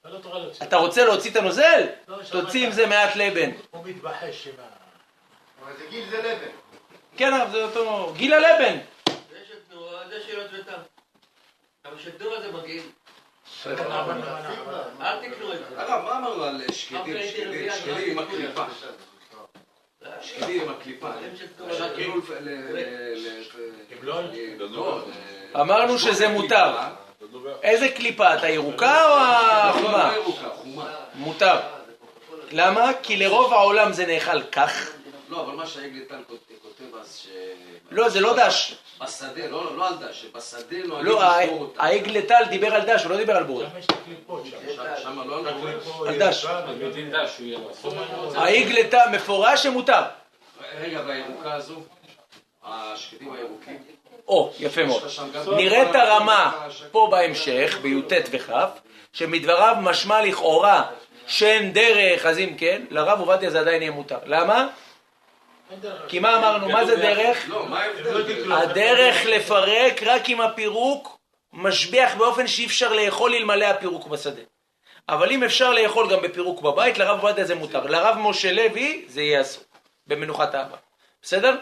אתה 0.00 0.08
לא 0.08 0.18
תוכל 0.18 0.38
להוציא. 0.38 0.66
אתה 0.66 0.76
רוצה 0.76 1.04
להוציא 1.04 1.30
את 1.30 1.36
הנוזל? 1.36 1.86
לא. 2.08 2.16
תוציא 2.30 2.66
עם 2.66 2.72
זה 2.72 2.86
מעט 2.86 3.16
לבן. 3.16 3.50
הוא 3.70 3.84
מתבחש 3.84 4.46
עם 4.46 4.54
ה... 4.58 4.62
אבל 5.64 5.72
זה 5.78 5.84
גיל 5.90 6.10
זה 6.10 6.18
לבן. 6.18 6.50
כן, 7.16 7.34
אבל 7.34 7.50
זה 7.50 7.64
אותו... 7.64 8.12
גיל 8.16 8.34
הלבן. 8.34 8.78
זה 9.06 9.38
של 9.48 9.54
תנועה, 9.70 10.08
זה 10.08 10.20
של 10.26 10.38
יוטבתה. 10.38 10.76
אבל 11.84 11.98
של 11.98 12.10
תנועה 12.10 12.40
זה 12.40 12.52
מגעיל. 12.52 12.82
אל 13.66 13.76
תקנו 15.20 15.52
את 15.52 15.58
זה. 15.58 15.80
הרב, 15.82 16.04
מה 16.04 16.18
אמרנו 16.18 16.44
על 16.44 16.62
שקדים, 16.72 17.16
שקדים, 17.28 18.18
עם 18.18 18.18
הקליפה? 18.18 18.64
שקדים 20.22 20.62
עם 20.62 20.68
הקליפה. 20.68 21.10
לא, 24.70 25.04
אמרנו 25.60 25.98
שזה 25.98 26.28
מותר. 26.28 26.74
איזה 27.62 27.88
קליפה? 27.88 28.34
אתה 28.34 28.48
ירוקה 28.48 29.04
או 29.04 29.16
החומה? 29.18 30.16
לא 30.16 30.34
חומה. 30.56 30.94
מותר. 31.14 31.56
למה? 32.52 32.90
כי 33.02 33.16
לרוב 33.16 33.52
העולם 33.52 33.92
זה 33.92 34.06
נאכל 34.06 34.42
כך. 34.42 34.90
לא, 35.28 35.40
אבל 35.40 35.52
מה 35.52 35.66
שהעגלתן 35.66 36.20
כותב 36.26 36.96
אז 37.00 37.16
ש... 37.16 37.26
לא, 37.90 38.08
זה 38.08 38.20
לא 38.20 38.36
דש. 38.36 38.74
בשדה, 39.00 39.46
לא 39.46 39.76
לא 39.76 39.88
על 39.88 39.94
דש, 39.94 40.22
שבשדה 40.22 40.76
נוהגים 40.86 41.06
לא, 41.06 41.40
לשבור 41.40 41.60
אותה. 41.60 41.82
העגל 41.82 42.20
טל 42.20 42.42
דיבר 42.50 42.74
על 42.74 42.82
דש, 42.86 43.02
הוא 43.02 43.10
לא 43.10 43.16
דיבר 43.16 43.36
על 43.36 43.44
בורא. 43.44 43.64
גם 43.64 43.78
יש 43.78 43.84
את 43.84 43.90
הקליפות 43.90 44.46
שם. 44.46 45.28
לא 45.28 45.38
על 46.08 46.18
דש. 46.18 46.44
ירוקה, 46.44 46.72
בדין 46.72 47.10
דש 47.10 47.38
הוא 47.38 47.46
יהיה 47.46 47.58
לו. 47.58 48.34
העגל 48.34 48.82
טל 48.82 49.08
מפורש 49.12 49.62
שמותר. 49.62 50.02
רגע, 50.80 51.02
והירוקה 51.06 51.54
הזו? 51.54 51.80
השקדים 52.64 53.32
הירוקים? 53.32 53.78
או, 54.30 54.52
יפה 54.58 54.84
מאוד. 54.84 55.02
נראה 55.56 55.90
את 55.90 55.94
הרמה 55.94 56.66
פה 56.90 57.08
בהמשך, 57.10 57.78
בי"ט 57.82 58.12
וכ', 58.30 58.50
שמדבריו 59.12 59.76
משמע 59.80 60.22
לכאורה 60.22 60.84
שאין 61.26 61.72
דרך, 61.72 62.26
אז 62.26 62.38
אם 62.38 62.54
כן, 62.58 62.82
לרב 62.90 63.20
עובדיה 63.20 63.50
זה 63.50 63.60
עדיין 63.60 63.82
יהיה 63.82 63.92
מותר. 63.92 64.18
למה? 64.24 64.66
דרך. 65.80 66.02
כי 66.08 66.18
מה 66.18 66.38
אמרנו? 66.38 66.68
מה 66.68 66.84
זה 66.84 66.96
דרך? 66.96 67.48
לא, 67.48 67.66
לא 67.70 67.76
ההבדל? 67.76 68.22
דייקו. 68.22 68.54
הדרך 68.54 69.16
לפרק 69.26 70.02
רק 70.02 70.28
אם 70.28 70.40
הפירוק 70.40 71.18
משביח 71.52 72.14
באופן 72.14 72.46
שאי 72.46 72.66
אפשר 72.66 72.92
לאכול 72.92 73.34
אלמלא 73.34 73.64
הפירוק 73.64 74.06
בשדה. 74.06 74.42
אבל 75.08 75.32
אם 75.32 75.44
אפשר 75.44 75.70
לאכול 75.72 76.10
גם 76.10 76.22
בפירוק 76.22 76.60
בבית, 76.60 76.98
לרב 76.98 77.24
עובדיה 77.24 77.44
זה 77.44 77.54
מותר. 77.54 77.86
לרב 77.86 78.16
משה 78.18 78.52
לוי 78.52 79.04
זה 79.08 79.22
יהיה 79.22 79.40
אסור, 79.40 79.64
במנוחת 80.06 80.54
אהבה. 80.54 80.76
בסדר? 81.22 81.56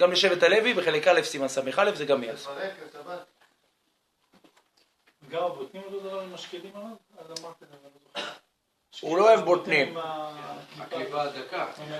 גם 0.00 0.12
לשבט 0.12 0.42
הלוי, 0.42 0.74
בחלק 0.74 1.08
א' 1.08 1.22
סימן 1.22 1.48
ס"א 1.48 1.90
זה 1.94 2.04
גם 2.04 2.22
אני 2.24 2.32
לא. 5.32 5.48
הוא 9.00 9.18
לא 9.18 9.24
אוהב 9.28 9.40
בוטנים. 9.40 9.96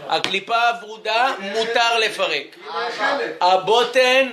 הקליפה 0.08 0.68
הוורודה 0.68 1.34
מותר 1.40 1.98
לפרק. 1.98 2.56
הבוטן 3.40 4.30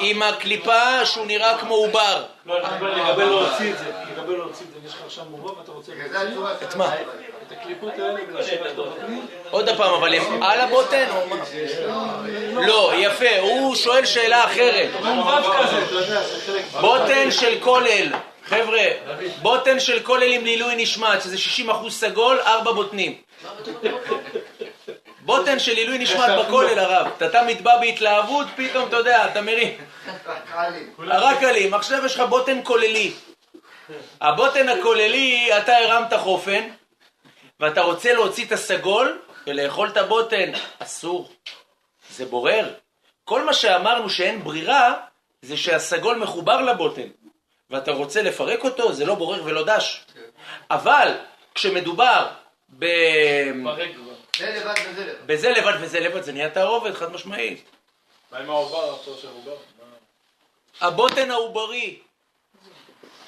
עם 0.00 0.22
הקליפה 0.22 1.06
שהוא 1.06 1.26
נראה 1.26 1.58
כמו 1.58 1.74
עובר. 1.74 2.26
לא, 2.46 2.68
אני 2.68 2.76
מדבר 2.76 2.94
לגבי 2.94 3.24
להוציא 3.24 3.72
את 3.72 3.78
זה, 3.78 4.04
לגבי 4.12 4.36
להוציא 4.36 4.66
את 4.66 4.72
זה, 4.72 4.88
יש 4.88 4.94
לך 4.94 5.02
עכשיו 5.02 5.24
מורב 5.24 5.58
ואתה 5.58 5.72
רוצה 5.72 5.92
להוציא 5.94 6.68
את 6.68 6.74
מה? 6.74 6.94
את 7.48 7.52
הקליפות 7.52 7.92
האלה? 7.98 8.20
עוד 9.50 9.68
פעם, 9.76 9.94
אבל 9.94 10.14
הם 10.14 10.42
על 10.42 10.60
הבוטן? 10.60 11.06
לא, 12.52 12.92
יפה, 12.96 13.38
הוא 13.40 13.74
שואל 13.74 14.04
שאלה 14.04 14.44
אחרת. 14.44 14.88
בוטן 16.80 17.30
של 17.30 17.60
כולל, 17.60 18.06
חבר'ה, 18.44 18.84
בוטן 19.42 19.80
של 19.80 20.02
כולל 20.02 20.32
עם 20.32 20.44
לעילוי 20.44 20.74
נשמט, 20.76 21.22
שזה 21.22 21.36
60% 21.68 21.90
סגול, 21.90 22.40
4 22.40 22.72
בוטנים. 22.72 23.14
בוטן 25.20 25.58
של 25.58 25.76
עילוי 25.76 25.98
נשמט 25.98 26.30
בכולל, 26.38 26.78
הרב. 26.78 27.06
אתה 27.16 27.28
תמיד 27.28 27.64
בא 27.64 27.76
בהתלהבות, 27.80 28.46
פתאום 28.56 28.88
אתה 28.88 28.96
יודע, 28.96 29.26
אתה 29.26 29.40
מרים. 29.40 29.74
רק 31.06 31.42
עלים, 31.42 31.74
עכשיו 31.74 32.06
יש 32.06 32.14
לך 32.14 32.20
בוטן 32.20 32.60
כוללי. 32.64 33.12
הבוטן 34.20 34.68
הכוללי, 34.68 35.50
אתה 35.58 35.76
הרמת 35.76 36.14
חופן, 36.14 36.60
ואתה 37.60 37.80
רוצה 37.80 38.12
להוציא 38.12 38.46
את 38.46 38.52
הסגול 38.52 39.22
ולאכול 39.46 39.88
את 39.88 39.96
הבוטן, 39.96 40.52
אסור. 40.78 41.32
זה 42.10 42.24
בורר. 42.24 42.74
כל 43.24 43.44
מה 43.44 43.54
שאמרנו 43.54 44.10
שאין 44.10 44.44
ברירה, 44.44 44.94
זה 45.42 45.56
שהסגול 45.56 46.18
מחובר 46.18 46.62
לבוטן, 46.62 47.08
ואתה 47.70 47.90
רוצה 47.90 48.22
לפרק 48.22 48.64
אותו, 48.64 48.92
זה 48.92 49.06
לא 49.06 49.14
בורר 49.14 49.44
ולא 49.44 49.64
דש. 49.64 50.04
אבל 50.70 51.12
כשמדובר 51.54 52.26
ב... 52.78 52.86
פרק 53.64 53.90
כבר. 53.94 54.12
זה 54.38 54.50
לבד 54.50 54.74
וזה 54.90 55.04
לבד. 55.04 55.26
בזה 55.26 55.50
לבד 55.50 55.72
וזה 55.80 56.00
לבד, 56.00 56.22
זה 56.22 56.32
נהיה 56.32 56.50
תערובת, 56.50 56.94
חד 56.94 57.12
משמעית. 57.12 57.64
מה 58.32 58.38
עם 58.38 58.50
העובר 58.50 58.94
עכשיו? 58.94 59.30
הבוטן 60.80 61.30
העוברי, 61.30 61.98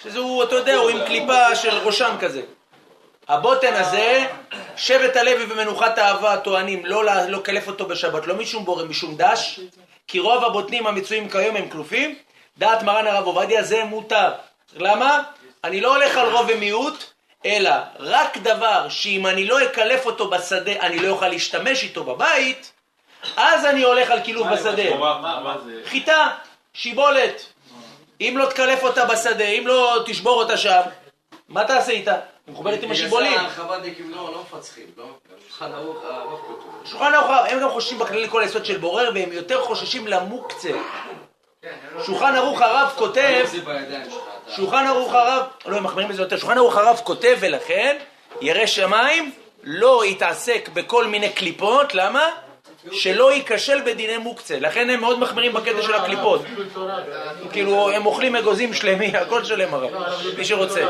שזה 0.02 0.18
הוא, 0.18 0.44
אתה 0.44 0.54
יודע, 0.54 0.74
הוא 0.74 0.90
עם 0.90 1.06
קליפה 1.06 1.56
של 1.56 1.74
ראשם 1.74 2.16
כזה. 2.20 2.42
הבוטן 3.28 3.74
הזה, 3.74 4.26
שבט 4.76 5.16
הלוי 5.16 5.44
ומנוחת 5.48 5.98
האהבה 5.98 6.36
טוענים 6.36 6.86
לא 6.86 7.04
לה- 7.04 7.26
לא 7.28 7.40
אותו 7.66 7.86
בשבת, 7.86 8.26
לא 8.26 8.34
משום 8.34 8.64
בורא, 8.64 8.84
משום 8.84 9.16
דש, 9.16 9.60
כי 10.08 10.18
רוב 10.18 10.44
הבוטנים 10.44 10.86
המצויים 10.86 11.28
כיום 11.28 11.56
הם 11.56 11.68
כלופים, 11.68 12.14
דעת 12.58 12.82
מרן 12.82 13.06
הרב 13.06 13.26
עובדיה 13.26 13.62
זה 13.62 13.84
מותר. 13.84 14.30
למה? 14.76 15.22
אני 15.64 15.80
לא 15.80 15.96
הולך 15.96 16.16
על 16.16 16.28
רוב 16.28 16.46
ומיעוט, 16.54 17.04
אלא 17.46 17.70
רק 17.98 18.36
דבר 18.38 18.88
שאם 18.88 19.26
אני 19.26 19.44
לא 19.46 19.64
אקלף 19.64 20.06
אותו 20.06 20.30
בשדה, 20.30 20.72
אני 20.72 20.98
לא 20.98 21.08
אוכל 21.08 21.28
להשתמש 21.28 21.82
איתו 21.82 22.04
בבית, 22.04 22.72
אז 23.36 23.64
אני 23.64 23.82
הולך 23.82 24.10
על 24.10 24.20
קילוף 24.20 24.46
בשדה. 24.46 24.82
חיטה, 25.86 26.28
שיבולת. 26.74 27.42
אם 28.20 28.34
לא 28.38 28.46
תקלף 28.46 28.82
אותה 28.82 29.04
בשדה, 29.04 29.44
אם 29.44 29.66
לא 29.66 30.02
תשבור 30.06 30.42
אותה 30.42 30.56
שם, 30.56 30.80
מה 31.48 31.64
תעשה 31.64 31.92
איתה? 31.92 32.14
היא 32.50 32.54
מחוברת 32.54 32.82
עם 32.82 32.90
השיבולים. 32.90 33.32
בגלל 33.32 33.42
זה 33.42 33.62
החב"דניקים 33.62 34.10
לא 34.10 34.16
לא 34.32 34.42
מפצחים, 34.42 34.84
לא? 34.96 35.04
שולחן 35.48 35.72
ערוך 35.72 35.96
הרב 36.04 36.38
כתוב. 36.42 36.82
שולחן 36.84 37.14
ערוך, 37.14 37.30
הם 37.48 37.60
גם 37.60 37.70
חוששים 37.70 37.98
בכללי 37.98 38.28
כל 38.28 38.42
היסוד 38.42 38.64
של 38.64 38.76
בורר, 38.78 39.10
והם 39.14 39.32
יותר 39.32 39.60
חוששים 39.64 40.06
למוקצה. 40.06 40.70
כן, 41.62 41.68
לא- 41.94 42.04
שולחן 42.04 42.34
ערוך 42.34 42.60
הרב 42.62 42.92
כותב, 42.96 43.44
שולחן 44.56 44.86
ערוך 44.86 45.14
הרב, 45.14 45.42
לא, 45.66 45.76
הם 45.76 45.84
מחמירים 45.84 46.08
בזה 46.08 46.22
יותר, 46.22 46.36
שולחן 46.36 46.58
ערוך 46.58 46.76
הרב 46.76 47.00
כותב, 47.04 47.36
ולכן, 47.40 47.96
ירא 48.40 48.66
שמיים 48.66 49.32
לא 49.62 50.04
יתעסק 50.04 50.68
בכל 50.74 51.06
מיני 51.06 51.28
קליפות, 51.32 51.94
למה? 51.94 52.28
שלא 52.92 53.32
ייכשל 53.32 53.80
בדיני 53.86 54.16
מוקצה. 54.16 54.58
לכן 54.60 54.90
הם 54.90 55.00
מאוד 55.00 55.18
מחמירים 55.18 55.52
בקטע 55.52 55.82
של 55.82 55.94
הקליפות. 55.94 56.42
אפילו 56.44 56.64
תורה. 56.74 56.98
כאילו, 57.52 57.90
הם 57.90 58.06
אוכלים 58.06 58.36
אגוזים 58.36 58.74
שלמים, 58.74 59.14
הכל 59.22 59.44
שלם 59.44 59.74
הרב, 59.74 59.90
מי 60.38 60.44
שרוצה. 60.44 60.86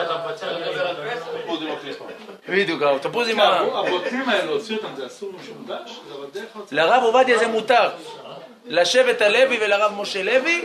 בדיוק, 2.48 2.82
הרב, 2.82 2.98
תפוז 2.98 3.28
עם 3.28 3.36
כן, 3.36 3.40
ה... 3.40 3.60
הבוטנים 3.78 4.28
האלה, 4.28 4.44
להוציא 4.44 4.76
אותם, 4.76 4.88
זה 4.96 5.06
אסור 5.06 5.32
משום 5.42 5.64
דש? 5.66 5.90
זה 5.90 6.14
אבל 6.18 6.26
דרך 6.32 6.44
להוציא. 6.56 6.76
לרב 6.76 7.02
עובדיה 7.02 7.38
זה 7.38 7.48
מותר. 7.48 7.88
לשבט 8.66 9.22
הלוי 9.22 9.58
ולרב 9.60 9.92
משה 9.96 10.22
לוי, 10.22 10.64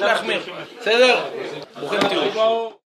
להחמיר. 0.00 0.42
בסדר? 0.80 1.20
ברוכים 1.78 2.00
תהיו. 2.00 2.70